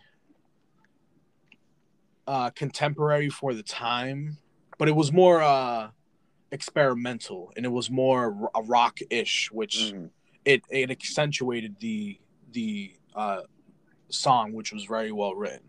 [2.28, 4.38] uh, contemporary for the time,
[4.78, 5.90] but it was more uh,
[6.52, 10.10] experimental and it was more a rock-ish, which Mhm.
[10.46, 12.20] it it accentuated the
[12.52, 13.42] the uh,
[14.10, 15.68] song, which was very well written.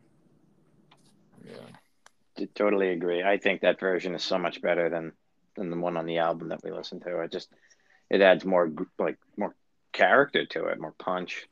[1.45, 2.47] Yeah.
[2.55, 3.23] Totally agree.
[3.23, 5.13] I think that version is so much better than
[5.57, 7.21] than the one on the album that we listened to.
[7.21, 7.49] It just
[8.11, 9.55] it adds more like more
[9.93, 11.47] character to it, more punch.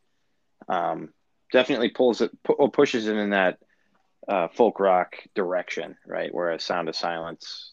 [0.68, 1.11] Um,
[1.52, 3.59] definitely pulls it or pushes it in that
[4.28, 6.35] uh, folk rock direction, right?
[6.35, 7.72] Whereas Sound of Silence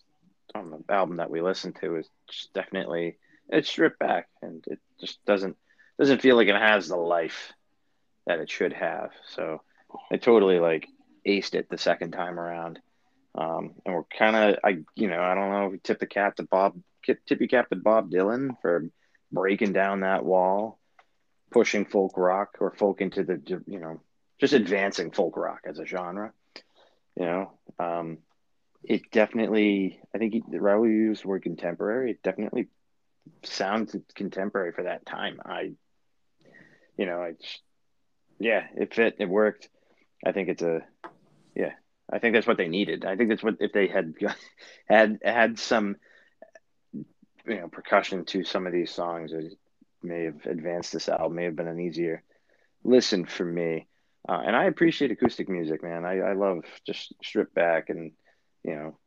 [0.55, 2.09] on the album that we listened to is
[2.53, 3.17] definitely
[3.49, 5.57] it's stripped back and it just doesn't
[5.97, 7.53] doesn't feel like it has the life
[8.31, 9.11] that it should have.
[9.35, 9.61] So
[10.09, 10.87] I totally like
[11.27, 12.79] aced it the second time around.
[13.35, 16.07] Um, and we're kind of, I, you know, I don't know if we tip the
[16.07, 18.85] cap to Bob, tip your cap to Bob Dylan for
[19.31, 20.79] breaking down that wall,
[21.51, 24.01] pushing folk rock or folk into the, you know,
[24.39, 26.31] just advancing folk rock as a genre.
[27.15, 28.19] You know, um,
[28.83, 32.11] it definitely, I think Raul used the word contemporary.
[32.11, 32.69] It definitely
[33.43, 35.41] sounds contemporary for that time.
[35.45, 35.73] I,
[36.97, 37.61] you know, I, just,
[38.41, 39.69] yeah, it fit, it worked.
[40.25, 40.81] I think it's a,
[41.55, 41.73] yeah,
[42.11, 43.05] I think that's what they needed.
[43.05, 44.13] I think that's what if they had
[44.87, 45.95] had had some,
[46.93, 47.05] you
[47.45, 49.53] know, percussion to some of these songs, it
[50.03, 51.35] may have advanced this album.
[51.35, 52.23] May have been an easier
[52.83, 53.87] listen for me.
[54.27, 56.05] Uh, and I appreciate acoustic music, man.
[56.05, 58.11] I, I love just stripped back and
[58.63, 58.97] you know,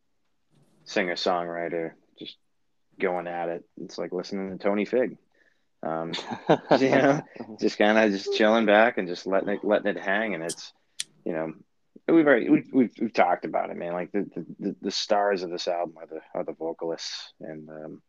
[0.85, 2.37] singer songwriter just
[2.99, 3.63] going at it.
[3.81, 5.17] It's like listening to Tony Fig.
[5.85, 6.13] Um,
[6.79, 7.21] you know,
[7.59, 10.73] just kind of just chilling back and just letting it letting it hang, and it's
[11.23, 11.53] you know
[12.07, 13.93] we've already we've, we've, we've talked about it, man.
[13.93, 18.01] Like the, the the stars of this album are the are the vocalists, and um,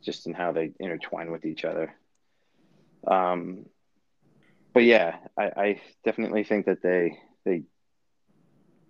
[0.00, 1.92] just in how they intertwine with each other.
[3.06, 3.66] Um,
[4.72, 7.64] but yeah, I, I definitely think that they they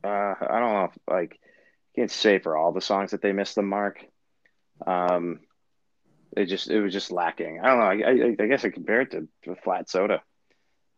[0.04, 1.40] uh, I don't know if like
[1.96, 4.04] can't say for all the songs that they missed the mark.
[4.86, 5.40] Um,
[6.36, 7.60] it just it was just lacking.
[7.60, 8.06] I don't know.
[8.06, 10.22] I I, I guess I compare it to, to flat soda.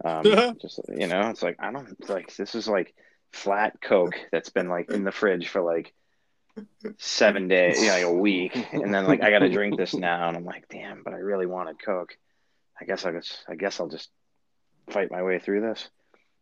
[0.04, 0.24] Um,
[0.60, 2.94] just you know, it's like I don't it's like this is like
[3.32, 5.92] flat Coke that's been like in the fridge for like
[6.98, 9.94] seven days, you know, like a week, and then like I got to drink this
[9.94, 12.16] now, and I'm like, damn, but I really wanted Coke.
[12.80, 14.10] I guess I guess I guess I'll just
[14.90, 15.88] fight my way through this.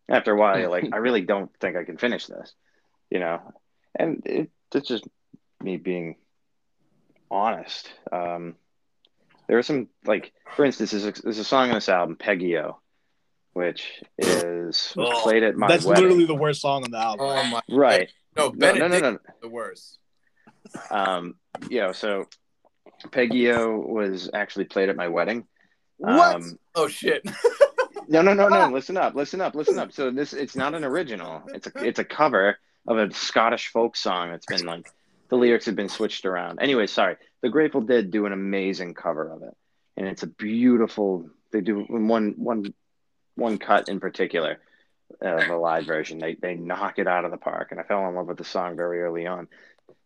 [0.08, 2.52] After a while, you're like, I really don't think I can finish this,
[3.08, 3.40] you know,
[3.94, 5.06] and it, it's just
[5.62, 6.16] me being
[7.30, 7.90] honest.
[8.10, 8.56] Um,
[9.48, 12.78] there are some like, for instance, there's a, there's a song on this album, Peggy-O,
[13.52, 16.04] which is Oh, played at my That's wedding.
[16.04, 17.26] literally the worst song on the album.
[17.28, 17.60] Oh my.
[17.70, 18.10] right.
[18.36, 19.18] No, No, no, no, no.
[19.42, 19.98] the worst.
[20.90, 21.34] Um,
[21.68, 22.26] yeah, so
[23.10, 25.46] Peggy-O was actually played at my wedding.
[25.98, 26.36] What?
[26.36, 27.22] Um, oh shit.
[28.08, 28.68] No, no, no, no.
[28.72, 29.92] Listen up, listen up, listen up.
[29.92, 31.42] So this it's not an original.
[31.54, 34.90] It's a it's a cover of a Scottish folk song that's been like
[35.32, 36.58] the lyrics have been switched around.
[36.60, 37.16] Anyway, sorry.
[37.40, 39.56] The Grateful Dead do an amazing cover of it.
[39.96, 42.74] And it's a beautiful they do one one
[43.34, 44.60] one cut in particular
[45.24, 46.18] uh, of a live version.
[46.18, 48.44] They they knock it out of the park and I fell in love with the
[48.44, 49.48] song very early on.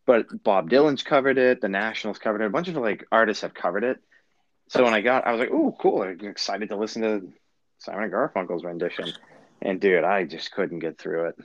[0.07, 3.53] But Bob Dylan's covered it, the Nationals covered it, a bunch of like artists have
[3.53, 3.99] covered it.
[4.69, 6.03] So when I got I was like, "Oh, cool.
[6.03, 7.33] I'm excited to listen to
[7.79, 9.13] Simon and Garfunkel's rendition."
[9.61, 11.37] And dude, I just couldn't get through it.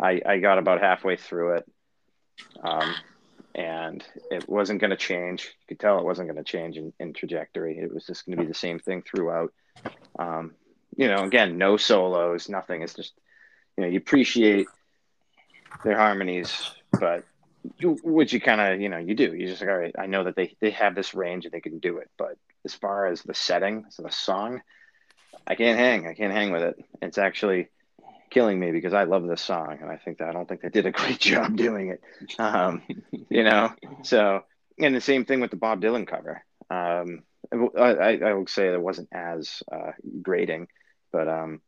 [0.00, 1.66] I, I got about halfway through it,
[2.62, 2.94] um,
[3.54, 5.44] and it wasn't going to change.
[5.44, 7.78] You could tell it wasn't going to change in, in, trajectory.
[7.78, 9.52] It was just going to be the same thing throughout.
[10.18, 10.54] Um,
[10.96, 12.82] you know, again, no solos, nothing.
[12.82, 13.12] It's just,
[13.76, 14.66] you know, you appreciate
[15.84, 17.24] their harmonies, but
[17.78, 19.34] you, which you kind of, you know, you do.
[19.34, 21.60] You just like, all right, I know that they they have this range and they
[21.60, 24.62] can do it, but as far as the setting, so the song,
[25.46, 26.06] I can't hang.
[26.06, 26.84] I can't hang with it.
[27.02, 27.68] It's actually
[28.34, 30.68] killing me because I love this song and I think that I don't think they
[30.68, 32.02] did a great job doing it.
[32.38, 32.82] Um,
[33.30, 33.72] you know,
[34.02, 34.42] so
[34.78, 36.44] and the same thing with the Bob Dylan cover.
[36.68, 37.22] Um,
[37.78, 40.66] I, I would say it wasn't as uh, grating,
[41.12, 41.60] but um,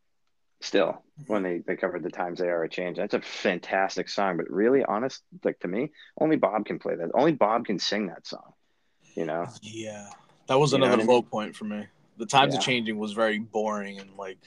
[0.61, 4.37] still, when they, they covered the times they are a change, that's a fantastic song.
[4.37, 7.11] But really, honest, like to me, only Bob can play that.
[7.15, 8.55] Only Bob can sing that song.
[9.15, 9.47] You know?
[9.63, 10.09] Yeah,
[10.49, 11.87] that was another low point for me.
[12.17, 12.59] The times yeah.
[12.59, 14.39] of changing was very boring and like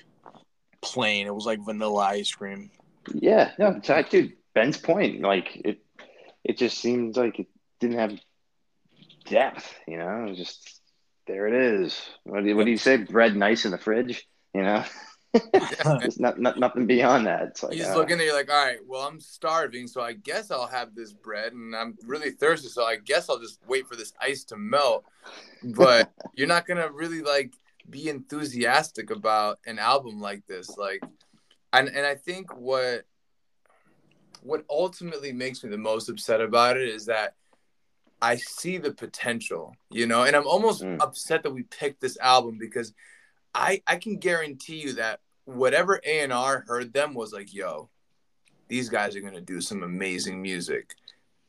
[0.81, 1.27] plain.
[1.27, 2.71] It was like vanilla ice cream.
[3.13, 4.33] Yeah, no, dude.
[4.53, 5.79] Ben's point, like it,
[6.43, 7.47] it just seemed like it
[7.79, 8.19] didn't have
[9.25, 9.73] depth.
[9.87, 10.81] You know, it just
[11.27, 11.99] there it is.
[12.23, 12.97] What do you, what do you say?
[12.97, 14.27] Bread nice in the fridge.
[14.53, 14.83] You know.
[15.83, 17.43] There's not, not, nothing beyond that.
[17.43, 19.85] It's like, you just uh, look in there, you're like, all right, well, I'm starving,
[19.85, 23.37] so I guess I'll have this bread, and I'm really thirsty, so I guess I'll
[23.37, 25.05] just wait for this ice to melt.
[25.63, 27.53] But you're not gonna really like
[27.89, 31.01] be enthusiastic about an album like this like
[31.73, 33.05] and and i think what
[34.41, 37.35] what ultimately makes me the most upset about it is that
[38.21, 40.97] i see the potential you know and i'm almost mm.
[41.01, 42.93] upset that we picked this album because
[43.53, 47.89] i i can guarantee you that whatever a&r heard them was like yo
[48.67, 50.95] these guys are going to do some amazing music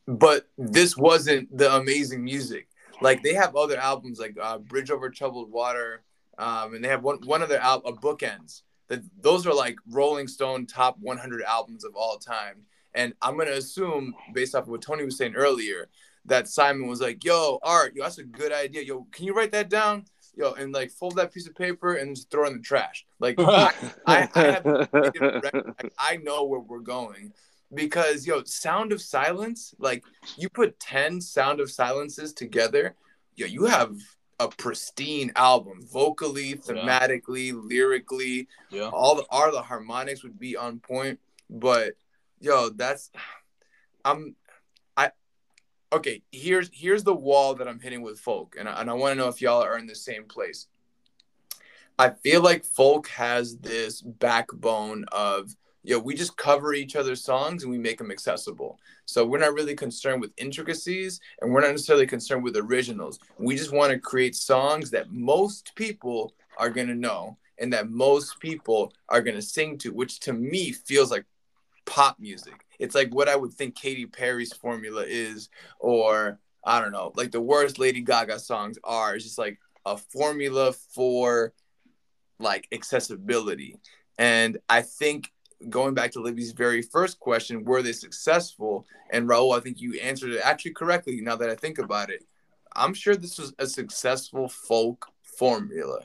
[0.07, 2.67] but this wasn't the amazing music
[3.01, 6.03] like they have other albums like uh, bridge over troubled water
[6.41, 8.63] um, and they have one one of their al- uh, bookends.
[8.87, 12.63] That those are like Rolling Stone top 100 albums of all time.
[12.93, 15.87] And I'm gonna assume, based off of what Tony was saying earlier,
[16.25, 18.81] that Simon was like, "Yo, Art, yo, that's a good idea.
[18.81, 20.05] Yo, can you write that down?
[20.35, 23.05] Yo, and like fold that piece of paper and just throw it in the trash.
[23.19, 23.71] Like, I,
[24.07, 27.33] I, I, have, like, I know where we're going."
[27.73, 30.03] because yo sound of silence like
[30.37, 32.95] you put 10 sound of silences together
[33.37, 33.95] yo you have
[34.41, 37.53] a pristine album, vocally, thematically, yeah.
[37.63, 38.47] lyrically.
[38.69, 38.89] Yeah.
[38.89, 41.19] All the all the harmonics would be on point.
[41.49, 41.93] But
[42.39, 43.11] yo, that's
[44.03, 44.35] I'm
[44.97, 45.11] I
[45.93, 46.23] okay.
[46.31, 49.15] Here's here's the wall that I'm hitting with folk, and I, and I want to
[49.15, 50.67] know if y'all are in the same place.
[51.99, 57.23] I feel like folk has this backbone of you know, we just cover each other's
[57.23, 58.79] songs and we make them accessible.
[59.05, 63.19] So we're not really concerned with intricacies and we're not necessarily concerned with originals.
[63.37, 67.89] We just want to create songs that most people are going to know and that
[67.89, 71.25] most people are going to sing to, which to me feels like
[71.85, 72.65] pop music.
[72.79, 77.31] It's like what I would think Katy Perry's formula is, or I don't know, like
[77.31, 79.15] the worst Lady Gaga songs are.
[79.15, 81.53] It's just like a formula for
[82.39, 83.77] like accessibility.
[84.17, 85.31] And I think
[85.69, 88.85] going back to Libby's very first question, were they successful?
[89.09, 92.25] And Raul, I think you answered it actually correctly now that I think about it.
[92.75, 96.01] I'm sure this was a successful folk formula.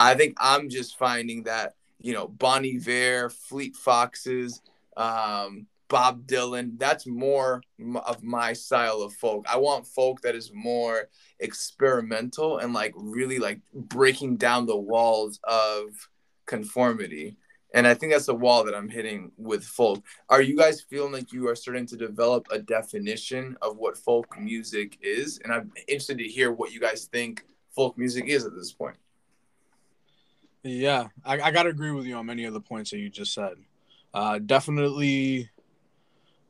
[0.00, 4.60] I think I'm just finding that, you know, Bon Iver, Fleet Foxes,
[4.96, 7.62] um, Bob Dylan, that's more
[8.04, 9.46] of my style of folk.
[9.48, 11.08] I want folk that is more
[11.38, 16.08] experimental and like really like breaking down the walls of
[16.46, 17.36] conformity.
[17.74, 20.04] And I think that's the wall that I'm hitting with folk.
[20.28, 24.38] Are you guys feeling like you are starting to develop a definition of what folk
[24.40, 25.40] music is?
[25.42, 27.44] And I'm interested to hear what you guys think
[27.74, 28.96] folk music is at this point.
[30.62, 33.10] Yeah, I, I got to agree with you on many of the points that you
[33.10, 33.56] just said.
[34.14, 35.50] Uh, definitely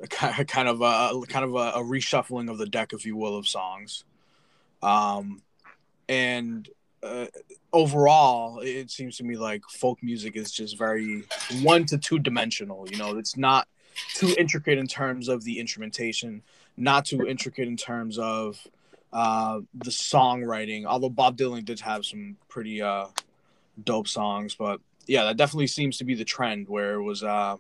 [0.01, 3.37] a, kind of a kind of a, a reshuffling of the deck, if you will,
[3.37, 4.05] of songs.
[4.83, 5.43] Um,
[6.07, 6.69] and
[7.03, 7.27] uh,
[7.75, 11.25] overall, it seems to me like folk music is just very
[11.63, 12.89] one to two dimensional.
[12.91, 13.69] You know, it's not
[14.15, 16.43] too intricate in terms of the instrumentation,
[16.77, 18.67] not too intricate in terms of
[19.13, 20.87] uh, the songwriting.
[20.87, 23.07] Although Bob Dylan did have some pretty uh,
[23.83, 24.55] dope songs.
[24.55, 27.57] But yeah, that definitely seems to be the trend where it was uh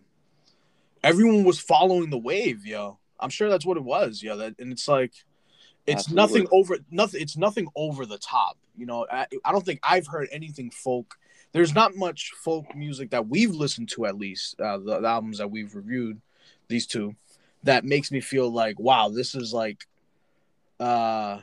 [1.02, 2.98] everyone was following the wave, yo.
[3.20, 4.34] I'm sure that's what it was, yeah.
[4.34, 5.12] That and it's like
[5.86, 6.42] it's Absolutely.
[6.42, 8.56] nothing over nothing it's nothing over the top.
[8.76, 11.16] You know, I, I don't think I've heard anything folk.
[11.52, 15.38] There's not much folk music that we've listened to at least, uh, the, the albums
[15.38, 16.20] that we've reviewed,
[16.66, 17.14] these two,
[17.62, 19.86] that makes me feel like, wow, this is like
[20.80, 21.38] uh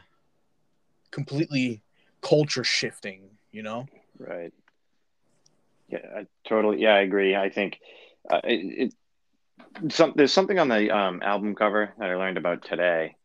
[1.11, 1.81] completely
[2.21, 3.21] culture shifting,
[3.51, 3.87] you know?
[4.17, 4.53] Right.
[5.89, 6.81] Yeah, I totally.
[6.81, 7.35] Yeah, I agree.
[7.35, 7.79] I think
[8.29, 8.93] uh, it,
[9.83, 13.15] it some there's something on the um, album cover that I learned about today.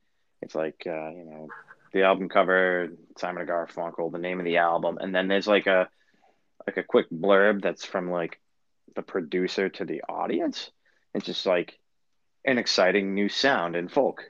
[0.43, 1.49] It's like uh, you know
[1.93, 5.66] the album cover, Simon and Garfunkel, the name of the album, and then there's like
[5.66, 5.89] a
[6.66, 8.41] like a quick blurb that's from like
[8.95, 10.70] the producer to the audience.
[11.14, 11.78] It's just like
[12.45, 14.24] an exciting new sound in folk,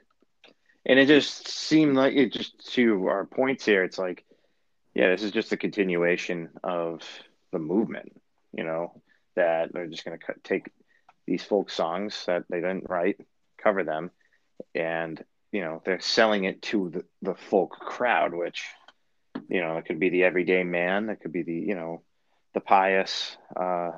[0.85, 3.83] and it just seemed like it just to our points here.
[3.83, 4.23] It's like
[4.97, 7.03] yeah, this is just a continuation of
[7.51, 8.19] the movement,
[8.51, 8.99] you know,
[9.35, 10.71] that they're just going to take
[11.27, 13.19] these folk songs that they didn't write,
[13.61, 14.09] cover them,
[14.73, 18.65] and, you know, they're selling it to the, the folk crowd, which,
[19.49, 22.01] you know, it could be the everyday man, it could be the, you know,
[22.53, 23.91] the pious uh,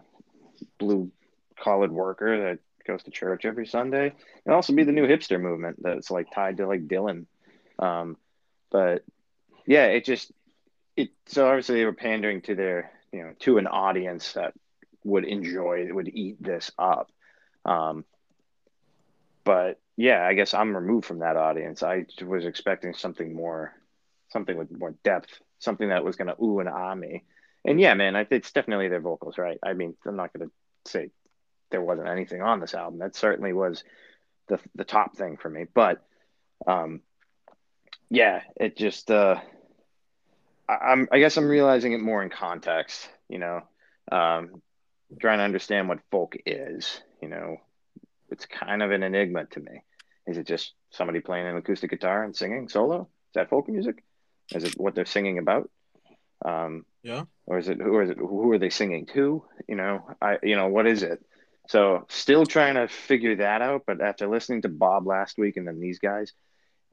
[0.78, 1.12] blue
[1.60, 4.14] collared worker that goes to church every Sunday.
[4.46, 7.26] It also be the new hipster movement that's like tied to like Dylan.
[7.78, 8.18] Um,
[8.72, 9.04] but
[9.66, 10.32] yeah, it just,
[11.00, 14.54] it so obviously they were pandering to their you know to an audience that
[15.04, 17.12] would enjoy that would eat this up
[17.66, 18.04] um
[19.44, 21.84] but yeah i guess i'm removed from that audience.
[21.84, 23.74] I was expecting something more
[24.30, 27.24] something with more depth something that was going to ooh and ah me.
[27.66, 29.58] And yeah man I, it's definitely their vocals right?
[29.64, 31.10] I mean i'm not going to say
[31.72, 33.00] there wasn't anything on this album.
[33.00, 33.84] That certainly was
[34.48, 36.04] the the top thing for me but
[36.66, 37.02] um
[38.10, 39.40] yeah it just uh
[40.70, 43.62] I'm, I guess I'm realizing it more in context, you know,
[44.12, 44.62] um,
[45.20, 47.58] trying to understand what folk is, you know,
[48.32, 49.84] it's kind of an enigma to me.
[50.28, 53.02] Is it just somebody playing an acoustic guitar and singing solo?
[53.02, 54.04] Is that folk music?
[54.54, 55.70] Is it what they're singing about?
[56.46, 57.24] Um, Yeah.
[57.46, 58.18] Or is it who is it?
[58.18, 59.44] Who are they singing to?
[59.68, 61.20] You know, I you know what is it?
[61.68, 63.84] So still trying to figure that out.
[63.86, 66.34] But after listening to Bob last week and then these guys,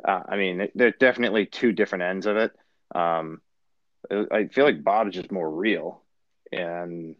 [0.04, 2.52] uh, I mean, they're definitely two different ends of it.
[2.94, 3.40] Um,
[4.10, 6.02] I feel like Bob is just more real,
[6.52, 7.16] and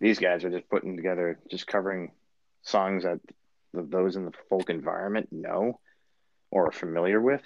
[0.00, 2.12] these guys are just putting together, just covering
[2.62, 3.20] songs that
[3.72, 5.78] those in the folk environment know
[6.50, 7.42] or are familiar with,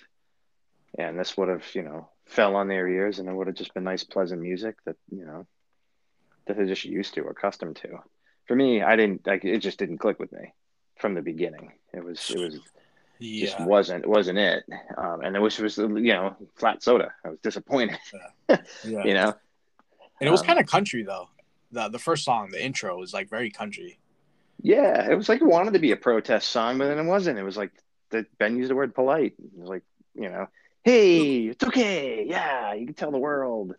[0.99, 3.75] and this would have, you know, fell on their ears, and it would have just
[3.75, 5.47] been nice, pleasant music that you know
[6.47, 7.99] that they're just used to or accustomed to.
[8.47, 10.53] For me, I didn't like it; just didn't click with me
[10.99, 11.73] from the beginning.
[11.93, 12.61] It was, it was
[13.19, 13.47] Yeah.
[13.47, 14.65] just wasn't wasn't it
[14.99, 17.99] um, and it was was you know flat soda i was disappointed
[18.49, 18.59] Yeah.
[19.05, 19.33] you know
[20.21, 21.29] And it was Um, kind of country though.
[21.73, 23.99] The the first song, the intro, was like very country.
[24.63, 27.39] Yeah it was like it wanted to be a protest song but then it wasn't.
[27.39, 27.73] It was like
[28.11, 29.35] the ben used the word polite.
[29.39, 29.83] It was like
[30.15, 30.47] you know
[30.83, 32.25] hey it's okay.
[32.29, 33.75] Yeah you can tell the world.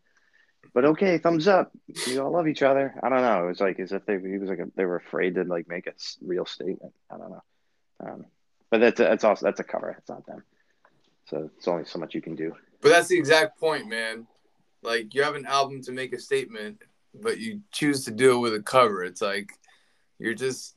[0.73, 1.71] But okay thumbs up.
[2.07, 2.95] You all love each other.
[3.01, 3.45] I don't know.
[3.45, 5.67] It was like as if they he was like a, they were afraid to like
[5.67, 6.93] make a real statement.
[7.09, 7.43] I don't know.
[8.05, 8.25] Um,
[8.69, 9.95] but that's that's also that's a cover.
[9.97, 10.43] It's not them.
[11.29, 12.53] So it's only so much you can do.
[12.81, 14.27] But that's the exact point, man.
[14.83, 16.81] Like you have an album to make a statement,
[17.13, 19.03] but you choose to do it with a cover.
[19.03, 19.51] It's like
[20.25, 20.75] you're just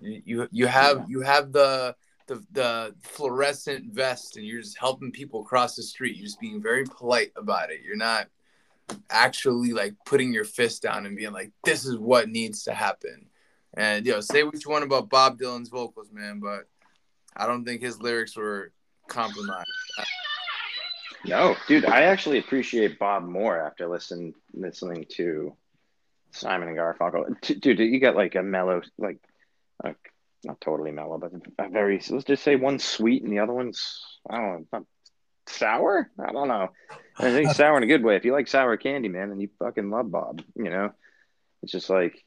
[0.00, 1.94] you you, you have you have the
[2.26, 6.16] the the fluorescent vest and you're just helping people cross the street.
[6.16, 7.82] You're just being very polite about it.
[7.84, 8.26] You're not
[9.10, 13.26] actually like putting your fist down and being like, this is what needs to happen.
[13.74, 16.66] And yo, say what you want about Bob Dylan's vocals, man, but
[17.36, 18.72] I don't think his lyrics were
[19.06, 19.68] compromised.
[21.24, 25.54] No, dude, I actually appreciate Bob more after listen listening to
[26.30, 27.60] Simon and Garfunkel.
[27.60, 29.18] Dude, you got like a mellow, like,
[29.82, 29.96] like
[30.44, 34.04] not totally mellow, but a very let's just say one's sweet and the other one's
[34.28, 34.86] I don't know,
[35.46, 36.10] sour.
[36.18, 36.70] I don't know.
[37.18, 38.16] I think sour in a good way.
[38.16, 40.42] If you like sour candy, man, then you fucking love Bob.
[40.54, 40.92] You know,
[41.62, 42.22] it's just like,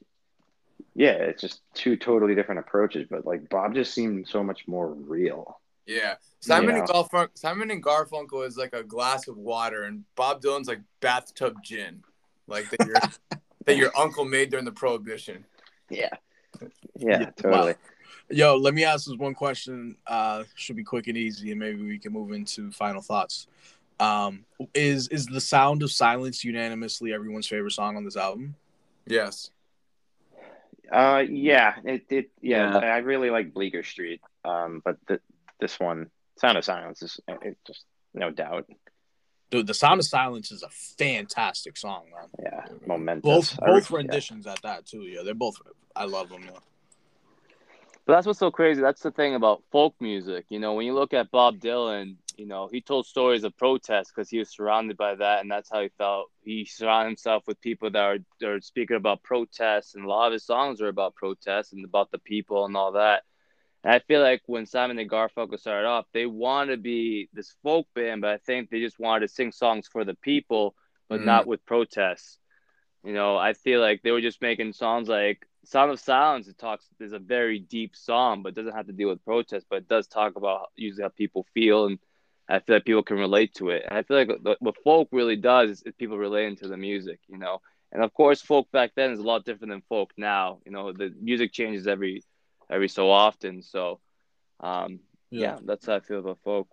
[0.95, 3.07] yeah, it's just two totally different approaches.
[3.09, 5.59] But like Bob just seemed so much more real.
[5.85, 6.15] Yeah.
[6.41, 6.93] Simon and Yeah.
[6.93, 11.55] Garfunkel Simon and Garfunkel is like a glass of water and Bob Dylan's like bathtub
[11.63, 12.03] gin.
[12.47, 12.95] Like that your
[13.65, 15.45] that your uncle made during the prohibition.
[15.89, 16.09] Yeah,
[16.95, 17.75] yeah, Yeah, totally.
[18.31, 19.95] Yo, let me ask this one question.
[20.05, 23.47] Uh, should be quick and easy, and maybe we can move into final thoughts.
[23.99, 28.55] Um, is is the sound of silence unanimously everyone's favorite song on this album?
[29.05, 29.51] Yes.
[30.91, 32.93] Uh, yeah, it, it, yeah, Yeah.
[32.93, 34.21] I really like Bleecker Street.
[34.43, 35.19] Um, but the,
[35.59, 38.67] this one, Sound of Silence, is it just no doubt.
[39.51, 42.29] Dude, the Sound of Silence is a fantastic song, man.
[42.43, 43.23] Yeah, momentous.
[43.23, 44.03] Both I both re- yeah.
[44.03, 45.01] renditions at that too.
[45.01, 45.55] Yeah, they're both.
[45.95, 46.43] I love them.
[46.45, 46.59] Yeah.
[48.05, 48.81] But that's what's so crazy.
[48.81, 50.45] That's the thing about folk music.
[50.49, 54.11] You know, when you look at Bob Dylan, you know, he told stories of protest
[54.15, 56.31] because he was surrounded by that, and that's how he felt.
[56.41, 60.27] He surrounded himself with people that are, that are speaking about protests, and a lot
[60.27, 63.23] of his songs are about protests and about the people and all that.
[63.83, 67.55] And I feel like when Simon and Garfunkel started off, they wanted to be this
[67.63, 70.75] folk band, but I think they just wanted to sing songs for the people,
[71.09, 71.25] but Mm.
[71.25, 72.39] not with protests.
[73.03, 76.47] You know, I feel like they were just making songs like Sound of Silence.
[76.47, 79.77] It talks is a very deep song, but doesn't have to deal with protest, but
[79.77, 81.99] it does talk about usually how people feel, and
[82.49, 83.83] I feel like people can relate to it.
[83.87, 86.77] And I feel like what- what folk really does is, is people relating to the
[86.77, 87.61] music, you know.
[87.91, 90.59] And of course, folk back then is a lot different than folk now.
[90.65, 92.23] You know, the music changes every
[92.69, 93.61] every so often.
[93.61, 93.99] So,
[94.59, 94.99] um,
[95.29, 95.57] yeah.
[95.63, 96.67] that's how I feel about folk.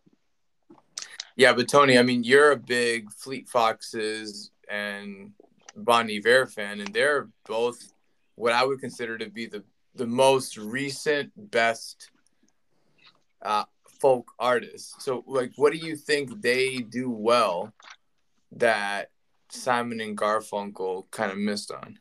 [1.37, 5.33] Yeah, but Tony, I mean, you're a big Fleet Foxes and
[5.77, 7.93] Bon Iver fan, and they're both
[8.37, 9.63] what I would consider to be the
[9.95, 12.11] the most recent best
[13.43, 13.65] uh,
[14.01, 15.05] folk artists.
[15.05, 17.73] So, like, what do you think they do well
[18.53, 19.11] that
[19.51, 21.99] Simon and Garfunkel kind of missed on?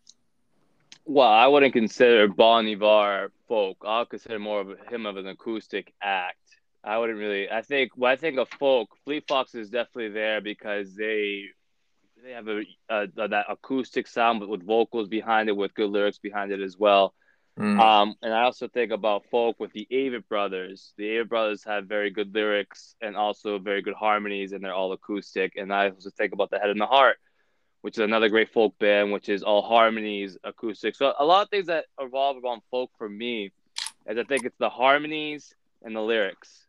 [1.06, 3.78] Well, I wouldn't consider Bon Iver folk.
[3.86, 6.38] I'll consider more of him of an acoustic act.
[6.84, 7.50] I wouldn't really.
[7.50, 11.46] I think when I think of folk, Fleet Foxes is definitely there because they
[12.24, 16.18] they have a, a, that acoustic sound, but with vocals behind it, with good lyrics
[16.18, 17.14] behind it as well.
[17.60, 17.80] Mm.
[17.80, 20.94] Um, and I also think about folk with the Avett Brothers.
[20.98, 24.92] The Avett Brothers have very good lyrics and also very good harmonies, and they're all
[24.92, 25.54] acoustic.
[25.56, 27.18] And I also think about the Head and the Heart,
[27.86, 30.96] which is another great folk band, which is all harmonies, acoustic.
[30.96, 33.52] So a lot of things that revolve around folk for me
[34.08, 36.66] is I think it's the harmonies and the lyrics.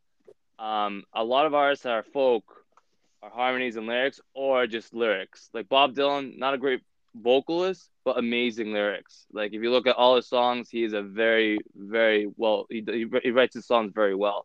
[0.59, 2.45] Um, a lot of artists that are folk
[3.23, 5.49] are harmonies and lyrics, or just lyrics.
[5.55, 6.83] Like Bob Dylan, not a great
[7.15, 9.25] vocalist, but amazing lyrics.
[9.33, 12.67] Like if you look at all his songs, he is a very, very well.
[12.69, 14.45] He, he, he writes his songs very well.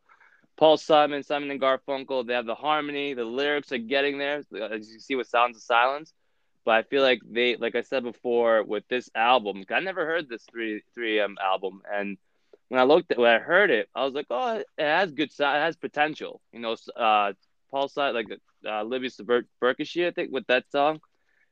[0.56, 4.42] Paul Simon, Simon and Garfunkel, they have the harmony, the lyrics are getting there,
[4.72, 6.14] as you see with Sounds of Silence.
[6.64, 10.30] But I feel like they, like I said before, with this album, I never heard
[10.30, 12.18] this three three M album, and
[12.70, 15.32] when I looked at when I heard it, I was like, oh, it has good
[15.32, 16.39] sound, it has potential.
[16.53, 17.34] You know, uh,
[17.70, 18.28] Paul side like
[18.66, 19.09] uh, Libby
[19.59, 21.01] Berkshire, I think, with that song,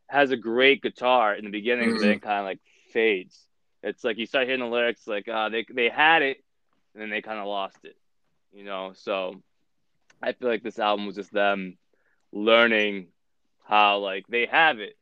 [0.08, 2.60] has a great guitar in the beginning, but then it kind of like
[2.92, 3.38] fades.
[3.84, 6.38] It's like you start hearing the lyrics, like uh, they they had it,
[6.94, 7.96] and then they kind of lost it.
[8.54, 9.42] You know, so
[10.22, 11.78] I feel like this album was just them
[12.32, 13.08] learning
[13.64, 14.96] how like they have it.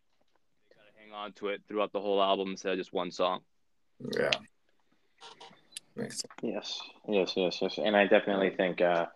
[1.17, 3.41] They gotta on to it throughout the whole album instead of just one song.
[4.17, 4.31] Yeah.
[5.95, 6.23] Makes.
[6.43, 7.79] Yes, yes, yes, yes.
[7.83, 9.07] And I definitely think uh,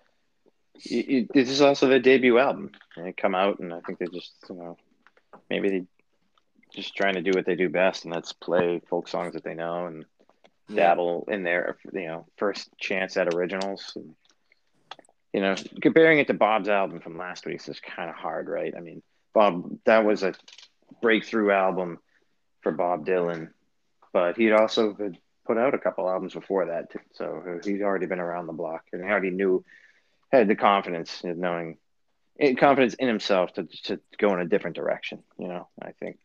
[0.75, 2.71] it, it, this is also their debut album.
[2.95, 4.77] And they come out, and I think they just, you know,
[5.49, 5.85] maybe they
[6.73, 9.53] just trying to do what they do best, and that's play folk songs that they
[9.53, 10.05] know and
[10.73, 13.93] dabble in their, you know, first chance at originals.
[13.95, 14.15] And,
[15.33, 18.73] you know, comparing it to Bob's album from last week is kind of hard, right?
[18.75, 20.33] I mean, Bob, that was a
[21.01, 21.99] breakthrough album
[22.61, 23.49] for Bob Dylan,
[24.13, 26.99] but he'd also had put out a couple albums before that, too.
[27.13, 29.63] so he'd already been around the block and he already knew,
[30.31, 31.77] had the confidence in knowing,
[32.39, 35.23] eh, confidence in himself to to go in a different direction.
[35.37, 36.19] You know, I think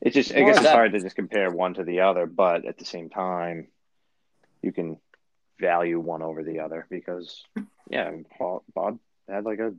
[0.00, 2.26] it's just, I Well, guess it's that- hard to just compare one to the other,
[2.26, 3.68] but at the same time,
[4.62, 4.98] you can
[5.60, 7.44] value one over the other because,
[7.88, 8.98] yeah, Paul, Bob
[9.28, 9.74] had like a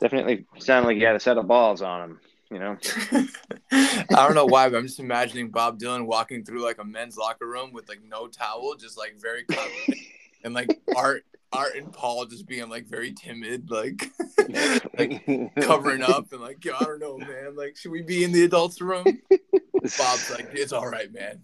[0.00, 2.20] definitely sounded like he had a set of balls on him.
[2.54, 2.78] You know,
[3.72, 7.16] I don't know why, but I'm just imagining Bob Dylan walking through like a men's
[7.16, 10.06] locker room with like no towel, just like very confident,
[10.44, 14.08] and like Art, Art and Paul just being like very timid, like
[14.96, 15.26] like
[15.62, 17.56] covering up and like, yo, I don't know, man.
[17.56, 19.04] Like, should we be in the adults' room?
[19.32, 21.40] Bob's like, it's all right, man.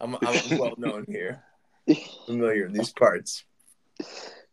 [0.00, 1.44] I'm I'm well known here,
[2.26, 3.44] familiar in these parts.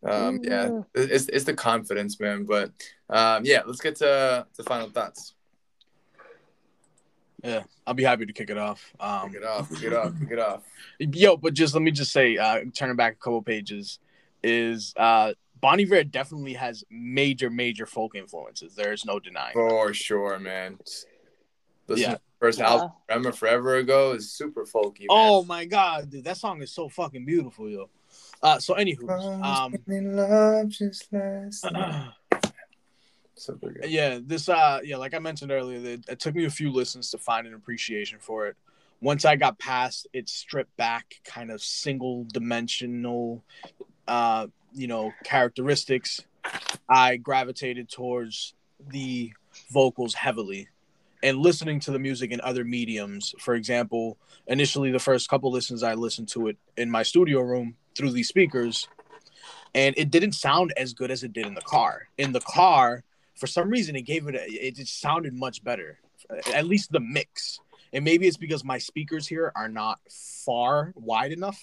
[0.05, 2.43] Um, yeah, it's it's the confidence, man.
[2.43, 2.69] But
[3.09, 5.33] um, yeah, let's get to to final thoughts.
[7.47, 8.93] Yeah, I'll be happy to kick it off.
[8.99, 10.63] Um, Kick it off, kick it off, kick it off.
[10.99, 13.99] Yo, but just let me just say, uh, turning back a couple pages,
[14.43, 15.31] is uh,
[15.61, 18.75] Bon Iver definitely has major, major folk influences.
[18.75, 19.53] There's no denying.
[19.53, 20.77] For sure, man.
[21.87, 22.15] Listen Yeah.
[22.15, 22.69] to first Yeah.
[22.69, 24.99] album, For Emma, Forever Ago, is super folky.
[24.99, 25.07] Man.
[25.11, 27.89] Oh my god, dude, that song is so fucking beautiful, yo.
[28.43, 29.09] Uh, so anywho,
[29.41, 32.11] um, in love just last night.
[33.38, 33.89] Super good.
[33.89, 37.11] yeah, this uh, yeah, like I mentioned earlier, it, it took me a few listens
[37.11, 38.55] to find an appreciation for it.
[38.99, 43.43] Once I got past its stripped back, kind of single dimensional,
[44.07, 46.25] uh, you know, characteristics,
[46.89, 48.55] I gravitated towards
[48.89, 49.33] the
[49.71, 50.69] vocals heavily
[51.21, 53.35] and listening to the music in other mediums.
[53.39, 54.17] For example,
[54.47, 58.29] initially the first couple listens I listened to it in my studio room through these
[58.29, 58.88] speakers,
[59.75, 62.07] and it didn't sound as good as it did in the car.
[62.17, 63.03] In the car,
[63.38, 65.99] for some reason, it gave it a, it just sounded much better.
[66.53, 67.59] At least the mix.
[67.93, 71.61] And maybe it's because my speakers here are not far wide enough.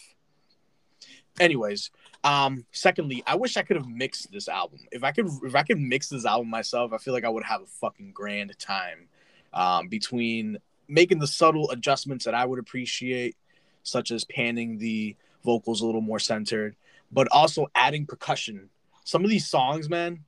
[1.40, 1.90] Anyways,
[2.22, 4.78] um, secondly, I wish I could have mixed this album.
[4.92, 7.44] If I could if I could mix this album myself, I feel like I would
[7.44, 9.08] have a fucking grand time
[9.52, 13.36] um, between making the subtle adjustments that I would appreciate,
[13.82, 16.76] such as panning the vocals a little more centered,
[17.10, 18.70] but also adding percussion.
[19.04, 20.24] Some of these songs, man,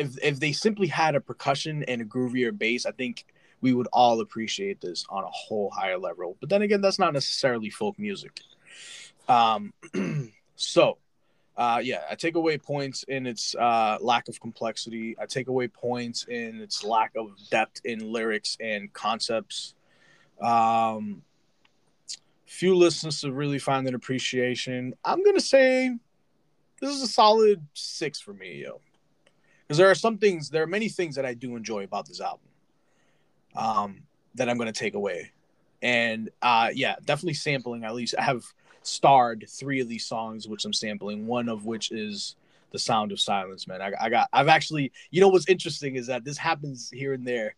[0.00, 3.26] if if they simply had a percussion and a groovier bass, I think
[3.60, 6.36] we would all appreciate this on a whole higher level.
[6.40, 8.40] But then again, that's not necessarily folk music.
[9.28, 9.72] Um,
[10.56, 10.98] so
[11.56, 15.14] uh, yeah, I take away points in its uh, lack of complexity.
[15.20, 19.74] I take away points in its lack of depth in lyrics and concepts.
[20.40, 21.22] Um,
[22.46, 24.94] few listeners to really find an appreciation.
[25.04, 25.94] I'm gonna say
[26.80, 28.80] this is a solid six for me, yo.
[29.70, 32.20] Because there are some things, there are many things that I do enjoy about this
[32.20, 32.48] album.
[33.54, 34.02] Um,
[34.34, 35.30] that I'm gonna take away,
[35.80, 37.84] and uh, yeah, definitely sampling.
[37.84, 38.42] At least I have
[38.82, 41.24] starred three of these songs, which I'm sampling.
[41.28, 42.34] One of which is
[42.72, 44.28] "The Sound of Silence." Man, I, I got.
[44.32, 44.90] I've actually.
[45.12, 47.54] You know what's interesting is that this happens here and there.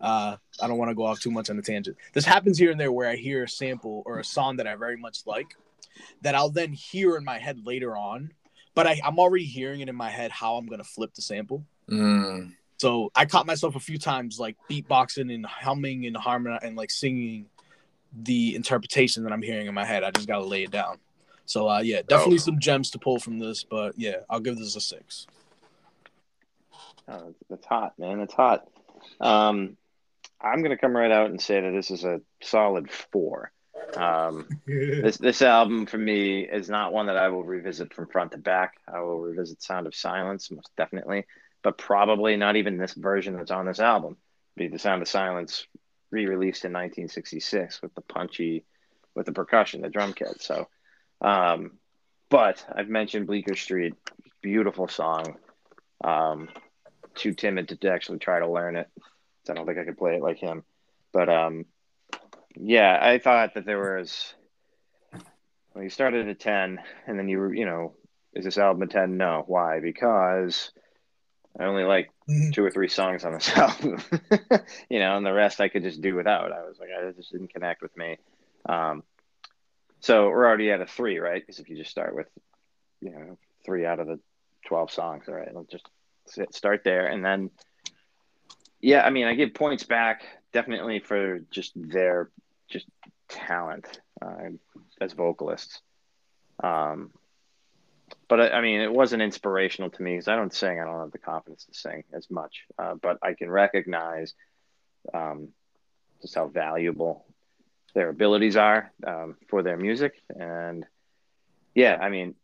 [0.00, 1.96] Uh, I don't want to go off too much on a tangent.
[2.12, 4.74] This happens here and there where I hear a sample or a song that I
[4.74, 5.56] very much like,
[6.22, 8.32] that I'll then hear in my head later on,
[8.74, 11.64] but I, I'm already hearing it in my head how I'm gonna flip the sample.
[11.90, 12.54] Mm.
[12.78, 16.90] So I caught myself a few times like beatboxing and humming and harmony and like
[16.90, 17.46] singing
[18.12, 20.02] the interpretation that I'm hearing in my head.
[20.02, 20.98] I just gotta lay it down.
[21.46, 22.38] So uh, yeah, definitely oh.
[22.38, 25.26] some gems to pull from this, but yeah, I'll give this a six.
[27.08, 28.20] Oh, it's hot, man.
[28.20, 28.68] It's hot.
[29.20, 29.76] Um,
[30.40, 33.52] I'm gonna come right out and say that this is a solid four.
[33.96, 38.32] Um, this this album for me is not one that I will revisit from front
[38.32, 38.74] to back.
[38.92, 41.26] I will revisit Sound of Silence most definitely,
[41.62, 44.16] but probably not even this version that's on this album.
[44.56, 45.66] Be the Sound of Silence
[46.10, 48.64] re-released in 1966 with the punchy,
[49.14, 50.42] with the percussion, the drum kit.
[50.42, 50.68] So,
[51.20, 51.78] um,
[52.28, 53.94] but I've mentioned Bleecker Street,
[54.42, 55.36] beautiful song.
[56.04, 56.48] Um,
[57.14, 58.88] too timid to actually try to learn it.
[59.44, 60.64] So I don't think I could play it like him.
[61.12, 61.66] But um,
[62.56, 64.34] yeah, I thought that there was.
[65.74, 67.94] Well, you started at ten, and then you were, you know,
[68.34, 69.16] is this album a ten?
[69.16, 69.44] No.
[69.46, 69.80] Why?
[69.80, 70.70] Because
[71.58, 72.50] I only like mm-hmm.
[72.50, 74.02] two or three songs on this album,
[74.88, 76.52] you know, and the rest I could just do without.
[76.52, 78.18] I was like, I just didn't connect with me.
[78.66, 79.02] Um,
[80.00, 81.40] so we're already at a three, right?
[81.40, 82.26] Because if you just start with,
[83.00, 84.18] you know, three out of the
[84.66, 87.06] 12 songs, all right, let's just start there.
[87.06, 87.50] And then,
[88.80, 90.22] yeah, I mean, I give points back
[90.52, 92.30] definitely for just their
[92.68, 92.86] just
[93.28, 94.50] talent uh,
[95.00, 95.80] as vocalists.
[96.62, 97.10] Um,
[98.28, 100.80] but I, I, mean, it wasn't inspirational to me because I don't sing.
[100.80, 104.34] I don't have the confidence to sing as much, uh, but I can recognize
[105.12, 105.48] um,
[106.20, 107.24] just how valuable
[107.94, 110.14] their abilities are um, for their music.
[110.28, 110.86] And
[111.74, 112.34] yeah, I mean,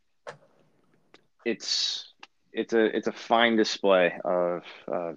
[1.45, 2.13] it's
[2.53, 4.65] it's a it's a fine display of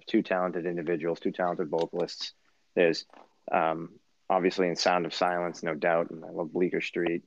[0.06, 2.32] two talented individuals, two talented vocalists.
[2.74, 3.04] There's
[3.50, 3.90] um,
[4.28, 7.24] obviously in Sound of Silence, no doubt, and I love Bleecker Street,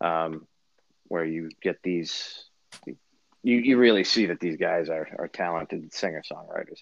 [0.00, 0.46] um,
[1.08, 2.44] where you get these
[3.44, 6.80] you, you really see that these guys are, are talented singer songwriters.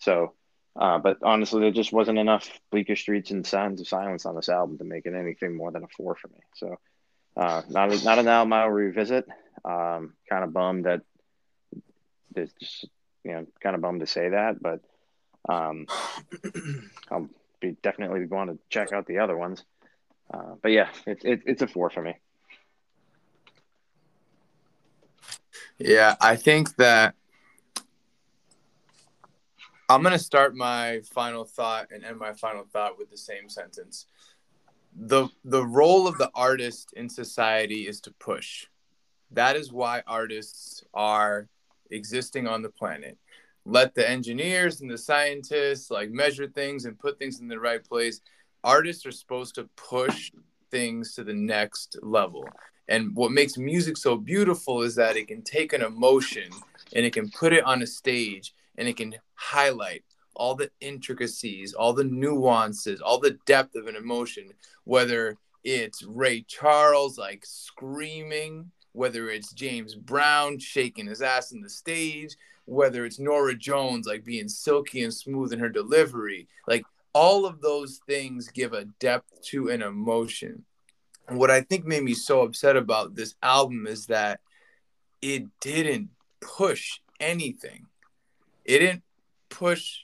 [0.00, 0.34] So,
[0.78, 4.48] uh, but honestly, there just wasn't enough Bleecker Streets and Sounds of Silence on this
[4.48, 6.40] album to make it anything more than a four for me.
[6.56, 6.76] So,
[7.36, 9.26] uh, not a, not an album I'll revisit.
[9.64, 11.02] Um, kind of bummed that
[12.32, 12.88] there's just
[13.24, 14.80] you know kind of bummed to say that, but
[15.48, 15.86] um,
[17.10, 17.28] I'll
[17.60, 19.64] be definitely want to check out the other ones.
[20.32, 22.14] Uh, but yeah, it's it, it's a four for me.
[25.78, 27.14] Yeah, I think that
[29.88, 33.48] I'm going to start my final thought and end my final thought with the same
[33.48, 34.06] sentence.
[34.94, 38.66] The the role of the artist in society is to push.
[39.32, 41.48] That is why artists are
[41.90, 43.18] existing on the planet.
[43.64, 47.82] Let the engineers and the scientists like measure things and put things in the right
[47.82, 48.20] place.
[48.64, 50.32] Artists are supposed to push
[50.70, 52.48] things to the next level.
[52.88, 56.50] And what makes music so beautiful is that it can take an emotion
[56.92, 60.02] and it can put it on a stage and it can highlight
[60.34, 64.50] all the intricacies, all the nuances, all the depth of an emotion,
[64.84, 71.70] whether it's Ray Charles like screaming, whether it's James Brown shaking his ass in the
[71.70, 72.36] stage,
[72.70, 77.60] whether it's Norah Jones like being silky and smooth in her delivery, like all of
[77.60, 80.64] those things give a depth to an emotion.
[81.26, 84.38] And what I think made me so upset about this album is that
[85.20, 86.10] it didn't
[86.40, 87.86] push anything.
[88.64, 89.02] It didn't
[89.48, 90.02] push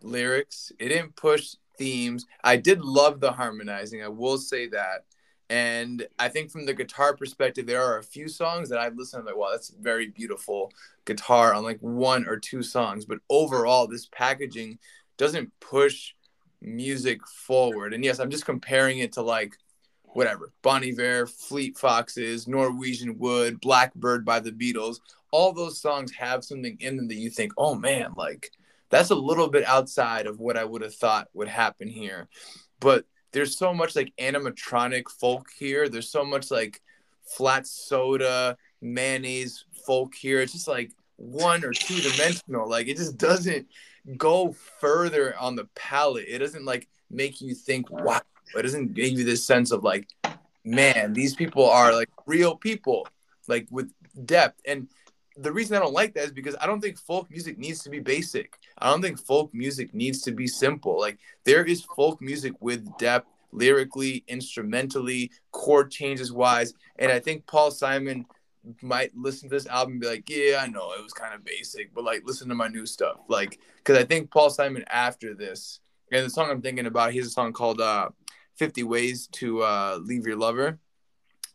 [0.00, 2.24] lyrics, it didn't push themes.
[2.44, 5.06] I did love the harmonizing, I will say that.
[5.50, 9.24] And I think from the guitar perspective, there are a few songs that I've listened
[9.24, 10.70] to, like, wow, that's very beautiful
[11.04, 13.04] guitar on like one or two songs.
[13.04, 14.78] But overall, this packaging
[15.16, 16.14] doesn't push
[16.62, 17.92] music forward.
[17.92, 19.56] And yes, I'm just comparing it to like
[20.04, 25.00] whatever Bon Iver, Fleet Foxes, Norwegian Wood, Blackbird by the Beatles.
[25.32, 28.50] All those songs have something in them that you think, oh man, like
[28.88, 32.28] that's a little bit outside of what I would have thought would happen here.
[32.78, 35.88] But there's so much like animatronic folk here.
[35.88, 36.80] There's so much like
[37.24, 40.40] flat soda, mayonnaise folk here.
[40.40, 42.68] It's just like one or two dimensional.
[42.68, 43.66] Like it just doesn't
[44.16, 46.26] go further on the palette.
[46.28, 48.20] It doesn't like make you think, wow.
[48.56, 50.08] It doesn't give you this sense of like,
[50.64, 53.06] man, these people are like real people,
[53.46, 53.92] like with
[54.24, 54.60] depth.
[54.66, 54.88] And
[55.40, 57.90] the reason I don't like that is because I don't think folk music needs to
[57.90, 58.58] be basic.
[58.78, 60.98] I don't think folk music needs to be simple.
[60.98, 66.74] Like there is folk music with depth, lyrically, instrumentally, chord changes wise.
[66.98, 68.26] And I think Paul Simon
[68.82, 71.44] might listen to this album and be like, yeah, I know it was kind of
[71.44, 73.16] basic, but like listen to my new stuff.
[73.28, 75.80] Like, because I think Paul Simon after this,
[76.12, 78.10] and the song I'm thinking about, he has a song called uh,
[78.56, 80.78] 50 Ways to uh, Leave Your Lover.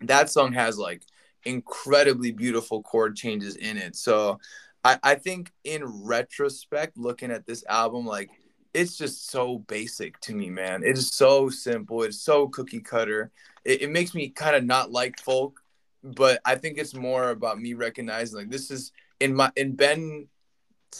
[0.01, 1.03] That song has like
[1.45, 3.95] incredibly beautiful chord changes in it.
[3.95, 4.39] So
[4.83, 8.29] I, I think in retrospect, looking at this album, like
[8.73, 10.83] it's just so basic to me, man.
[10.83, 12.03] It is so simple.
[12.03, 13.31] It's so cookie cutter.
[13.63, 15.61] It, it makes me kind of not like folk
[16.05, 20.27] but I think it's more about me recognizing like this is in my in Ben's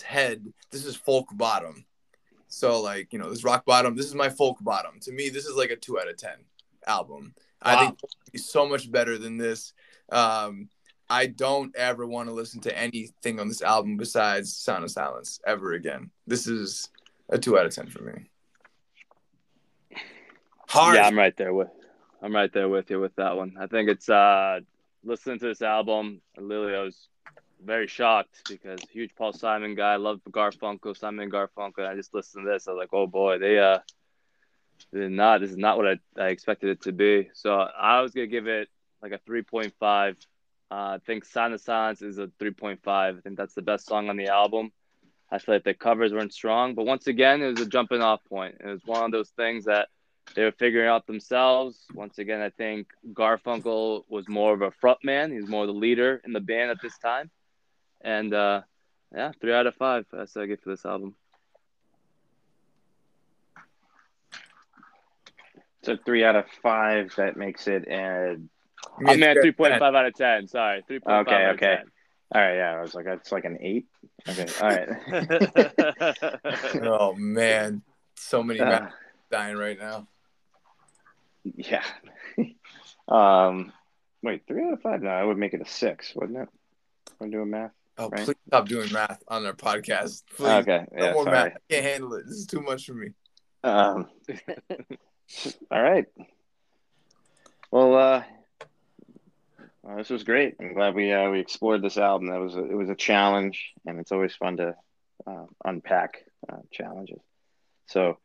[0.03, 1.85] head, this is folk bottom.
[2.47, 4.99] So like, you know, this rock bottom, this is my folk bottom.
[5.01, 6.37] To me, this is like a two out of ten
[6.87, 7.35] album.
[7.63, 7.71] Wow.
[7.71, 7.99] I think
[8.37, 9.73] so much better than this.
[10.11, 10.69] Um,
[11.09, 15.39] I don't ever want to listen to anything on this album besides Sound of Silence
[15.45, 16.09] ever again.
[16.25, 16.89] This is
[17.29, 18.29] a two out of ten for me.
[20.67, 20.95] Hard.
[20.95, 21.69] Yeah, I'm right there with
[22.21, 23.55] I'm right there with you with that one.
[23.59, 24.61] I think it's uh
[25.03, 27.07] listening to this album, literally I was
[27.63, 31.87] very shocked because huge Paul Simon guy, love Garfunkel, Simon Garfunkel.
[31.87, 33.79] I just listened to this, I was like, oh boy, they uh,
[34.91, 35.41] they did not.
[35.41, 37.29] This is not what I, I expected it to be.
[37.33, 38.69] So I was gonna give it
[39.01, 40.17] like a three point five.
[40.71, 42.79] Uh, I think Sound of Silence is a 3.5.
[42.87, 44.71] I think that's the best song on the album.
[45.31, 48.23] I feel like the covers weren't strong, but once again, it was a jumping off
[48.25, 48.57] point.
[48.59, 49.89] It was one of those things that
[50.35, 51.77] they were figuring out themselves.
[51.93, 55.31] Once again, I think Garfunkel was more of a front man.
[55.31, 57.29] He's more the leader in the band at this time.
[58.01, 58.61] And uh,
[59.13, 60.05] yeah, three out of five.
[60.11, 61.15] That's what I get for this album.
[65.83, 67.13] So three out of five.
[67.17, 67.87] That makes it.
[67.91, 68.35] Uh,
[69.05, 70.47] I meant three point five out of ten.
[70.47, 71.27] Sorry, three point five.
[71.27, 71.77] Okay, okay.
[72.33, 73.87] All right, yeah, I was like, it's like an eight.
[74.27, 74.89] Okay, all right.
[76.83, 77.83] oh man,
[78.15, 78.87] so many uh,
[79.31, 80.07] dying right now.
[81.43, 81.83] Yeah.
[83.07, 83.71] um,
[84.23, 85.01] wait, three out of five?
[85.01, 86.49] No, I would make it a six, wouldn't it?
[87.21, 87.71] I'm doing math.
[87.97, 88.25] Oh, right?
[88.25, 90.23] please stop doing math on our podcast.
[90.35, 90.47] Please.
[90.47, 90.85] Okay.
[90.91, 91.35] No yeah, more sorry.
[91.35, 91.53] math.
[91.55, 92.25] I can't handle it.
[92.25, 93.09] This is too much for me.
[93.63, 94.07] Um,
[95.71, 96.05] all right.
[97.71, 98.23] Well, uh,
[99.85, 100.55] well, this was great.
[100.59, 102.29] I'm glad we uh, we explored this album.
[102.29, 104.75] That was a, it was a challenge, and it's always fun to
[105.27, 107.19] uh, unpack uh, challenges.
[107.85, 108.17] So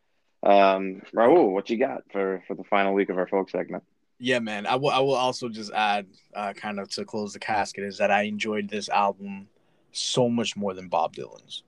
[0.43, 3.85] um, Raul, what you got for for the final week of our folk segment?
[4.19, 4.67] Yeah, man.
[4.67, 4.89] I will.
[4.89, 8.23] I will also just add, uh, kind of to close the casket, is that I
[8.23, 9.49] enjoyed this album
[9.93, 11.63] so much more than Bob Dylan's.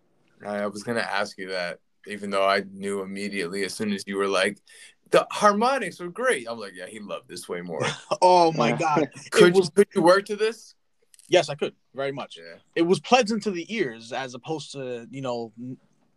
[0.45, 4.17] I was gonna ask you that, even though I knew immediately as soon as you
[4.17, 4.59] were like,
[5.11, 6.47] the harmonics were great.
[6.49, 7.83] I'm like, yeah, he loved this way more.
[8.23, 9.09] oh my god!
[9.31, 10.75] could was, you could you work to this?
[11.29, 12.39] Yes, I could very much.
[12.39, 12.59] Yeah.
[12.75, 15.53] It was pleasant to the ears as opposed to you know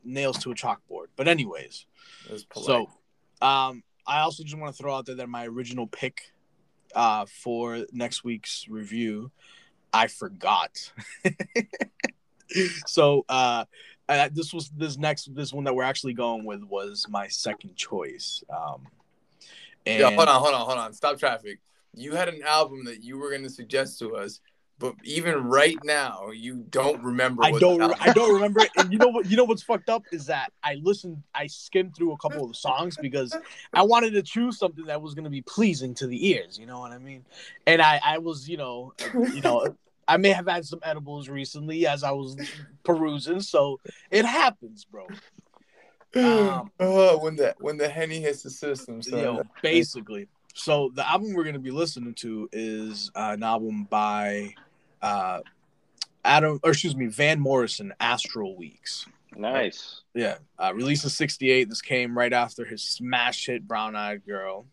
[0.03, 1.07] nails to a chalkboard.
[1.15, 1.85] But anyways,
[2.53, 2.89] so
[3.41, 6.31] um, I also just want to throw out there that my original pick
[6.95, 9.31] uh, for next week's review,
[9.93, 10.91] I forgot.
[12.85, 13.65] so uh,
[14.07, 18.43] this was this next this one that we're actually going with was my second choice.
[18.49, 18.87] Um,
[19.85, 19.99] and...
[19.99, 20.93] Yeah, hold on, hold on, hold on.
[20.93, 21.59] Stop traffic.
[21.93, 24.41] You had an album that you were going to suggest to us
[24.77, 27.43] but even right now, you don't remember.
[27.43, 27.81] I don't.
[28.01, 28.71] I don't remember it.
[28.77, 29.25] And you know what?
[29.29, 31.23] You know what's fucked up is that I listened.
[31.33, 33.35] I skimmed through a couple of the songs because
[33.73, 36.59] I wanted to choose something that was going to be pleasing to the ears.
[36.59, 37.23] You know what I mean?
[37.65, 39.75] And I, I was, you know, you know,
[40.07, 42.37] I may have had some edibles recently as I was
[42.83, 43.79] perusing, so
[44.11, 45.07] it happens, bro.
[46.17, 49.19] Um, oh, when the when the henny hits the system, son.
[49.19, 50.29] Yo, basically.
[50.53, 54.53] So the album we're gonna be listening to is uh, an album by
[55.01, 55.41] uh,
[56.23, 59.05] Adam, or excuse me, Van Morrison, Astral Weeks.
[59.35, 60.03] Nice.
[60.13, 61.67] Yeah, uh, released in '68.
[61.67, 64.67] This came right after his smash hit "Brown Eyed Girl."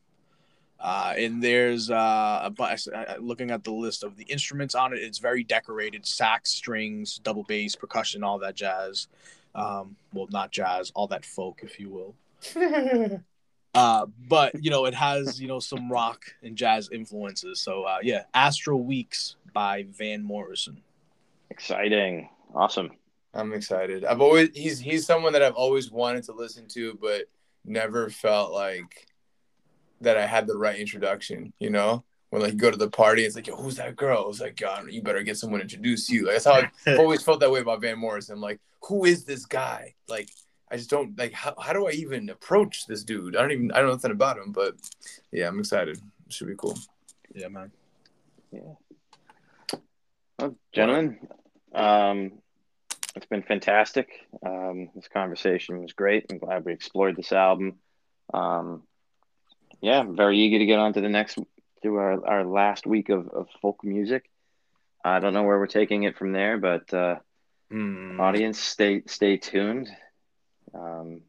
[0.82, 4.92] Uh, and there's uh, a bunch, uh, looking at the list of the instruments on
[4.92, 4.96] it.
[4.96, 9.06] It's very decorated: sax, strings, double bass, percussion, all that jazz.
[9.54, 12.14] Um, well, not jazz, all that folk, if you will.
[13.74, 17.60] uh, but you know, it has you know some rock and jazz influences.
[17.60, 20.82] So uh, yeah, Astral Weeks by Van Morrison.
[21.50, 22.28] Exciting.
[22.54, 22.90] Awesome.
[23.34, 24.04] I'm excited.
[24.04, 27.26] I've always he's he's someone that I've always wanted to listen to, but
[27.64, 29.06] never felt like
[30.02, 31.52] that I had the right introduction.
[31.58, 34.28] You know, when like you go to the party, it's like, yo, who's that girl?
[34.30, 36.26] It's like, God, you better get someone to introduce you.
[36.26, 38.40] Like, that's how I've always felt that way about Van Morrison.
[38.40, 39.94] Like, who is this guy?
[40.08, 40.30] Like,
[40.70, 43.36] I just don't like how how do I even approach this dude?
[43.36, 44.74] I don't even I don't know nothing about him, but
[45.30, 45.98] yeah, I'm excited.
[46.26, 46.78] It should be cool.
[47.34, 47.70] Yeah, man.
[48.50, 49.78] Yeah.
[50.38, 51.18] Well, gentlemen,
[51.74, 52.32] um,
[53.14, 54.08] it's been fantastic.
[54.44, 56.26] Um, this conversation was great.
[56.30, 57.74] I'm glad we explored this album.
[58.32, 58.82] Um,
[59.82, 61.38] yeah, I'm very eager to get on to the next,
[61.82, 64.30] to our, our last week of, of folk music.
[65.04, 67.16] I don't know where we're taking it from there, but uh,
[67.72, 68.20] Mm.
[68.20, 69.88] audience, stay stay tuned.
[70.74, 71.22] Um,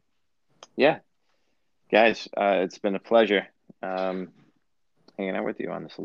[0.76, 0.98] yeah,
[1.90, 3.46] guys, uh, it's been a pleasure
[3.82, 4.28] um,
[5.16, 5.98] hanging out with you on this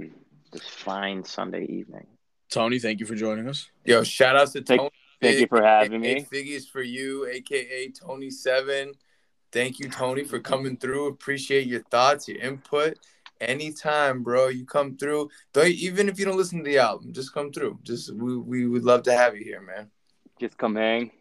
[0.54, 2.08] this fine Sunday evening.
[2.50, 3.70] Tony, thank you for joining us.
[3.84, 4.92] Yo, shout outs to Thank- Tony.
[5.22, 6.26] Thank you for having aka me.
[6.32, 8.94] Figgies for you, aka Tony Seven.
[9.52, 11.08] Thank you, Tony, for coming through.
[11.08, 13.00] Appreciate your thoughts, your input.
[13.42, 15.30] Anytime, bro, you come through.
[15.54, 17.80] Don't even if you don't listen to the album, just come through.
[17.84, 19.90] Just we, we would love to have you here, man.
[20.40, 21.12] Just come hang.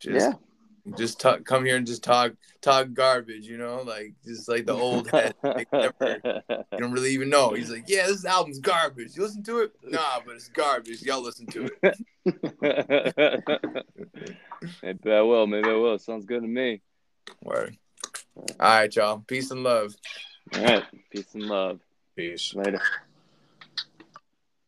[0.00, 0.96] Just yeah.
[0.96, 4.74] just talk, come here and just talk talk garbage, you know, like just like the
[4.74, 5.34] old head.
[5.44, 6.20] Like, never,
[6.72, 7.50] you don't really even know.
[7.50, 9.16] He's like, yeah, this album's garbage.
[9.16, 9.72] You listen to it?
[9.84, 11.02] Nah, but it's garbage.
[11.02, 11.98] Y'all listen to it.
[14.82, 15.46] Maybe I will.
[15.46, 15.98] Maybe I will.
[15.98, 16.82] Sounds good to me.
[17.42, 17.76] Word.
[18.36, 19.22] All right, y'all.
[19.26, 19.94] Peace and love.
[20.54, 20.84] All right.
[21.10, 21.80] Peace and love.
[22.16, 22.54] Peace.
[22.54, 22.80] Later.